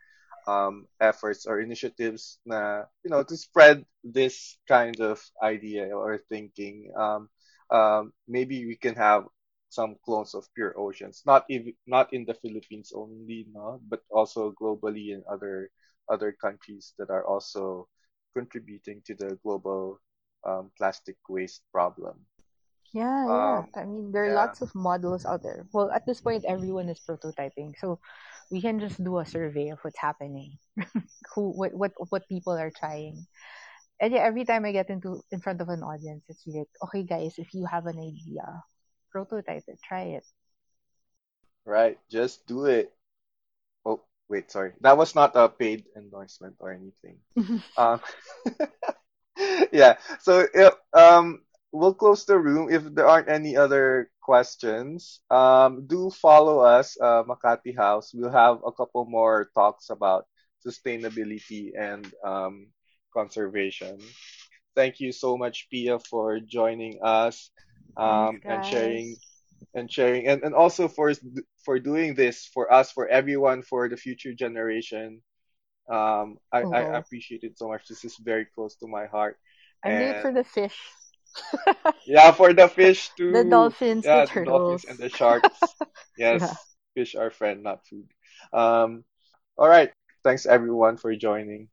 [0.47, 6.91] um, efforts or initiatives na, you know, to spread this kind of idea or thinking.
[6.97, 7.29] Um,
[7.71, 9.25] um, maybe we can have
[9.69, 14.51] some clones of pure oceans, not even not in the Philippines only, no, but also
[14.61, 15.71] globally in other
[16.09, 17.87] other countries that are also
[18.35, 19.99] contributing to the global
[20.45, 22.25] um, plastic waste problem.
[22.93, 23.59] Yeah, yeah.
[23.59, 25.65] Um, I mean, there are yeah, lots of models out there.
[25.71, 27.99] Well, at this point, everyone is prototyping, so
[28.51, 30.57] we can just do a survey of what's happening,
[31.35, 33.25] who, what, what, what people are trying.
[34.01, 37.03] And yeah, every time I get into in front of an audience, it's like, okay,
[37.03, 38.63] guys, if you have an idea,
[39.11, 40.25] prototype it, try it.
[41.65, 41.99] right.
[42.11, 42.93] Just do it.
[43.85, 44.73] Oh, wait, sorry.
[44.81, 47.19] That was not a paid endorsement or anything.
[47.77, 48.01] Um,
[49.71, 49.97] yeah.
[50.19, 51.41] So, if, um,
[51.71, 55.21] we'll close the room if there aren't any other questions.
[55.31, 58.11] Um, do follow us, uh, Makati House.
[58.13, 60.27] We'll have a couple more talks about
[60.65, 62.67] sustainability and um,
[63.13, 63.99] conservation.
[64.75, 67.51] Thank you so much, Pia, for joining us
[67.97, 69.17] Thanks, um, and sharing
[69.73, 71.11] and sharing and, and also for
[71.65, 75.21] for doing this for us for everyone for the future generation.
[75.89, 77.87] Um I, I Oh, appreciate it so much.
[77.87, 79.37] This is very close to my heart.
[79.83, 80.77] I'm late and for the fish,
[82.05, 84.85] yeah for the fish the too dolphins, the yeah the dolphins turtles.
[84.85, 85.75] and the sharks.
[86.31, 86.55] Yeah.
[86.55, 88.07] yes fish are friend not food.
[88.53, 89.03] Um
[89.57, 89.91] all right.
[90.23, 91.69] Thanks everyone for joining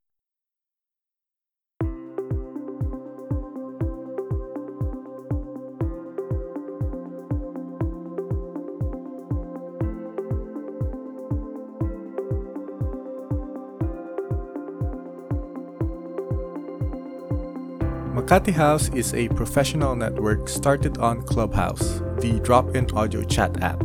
[18.29, 23.83] Makati House is a professional network started on Clubhouse, the drop in audio chat app.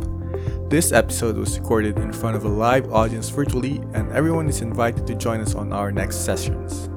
[0.68, 5.06] This episode was recorded in front of a live audience virtually, and everyone is invited
[5.06, 6.90] to join us on our next sessions.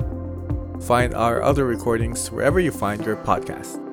[0.85, 3.86] Find our other recordings wherever you find your podcast.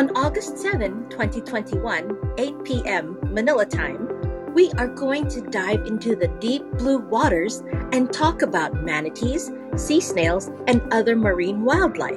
[0.00, 3.18] On August 7, 2021, 8 p.m.
[3.34, 4.08] Manila time,
[4.54, 10.00] we are going to dive into the deep blue waters and talk about manatees, sea
[10.00, 12.16] snails, and other marine wildlife.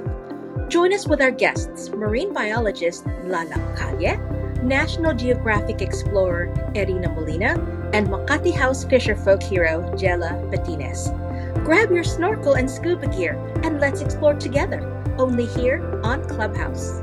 [0.69, 4.17] Join us with our guests, marine biologist Lala Calle,
[4.63, 7.59] National Geographic explorer Erina Molina,
[7.91, 11.11] and Makati House fisher folk hero Jella Betines.
[11.65, 14.79] Grab your snorkel and scuba gear and let's explore together,
[15.17, 17.01] only here on Clubhouse.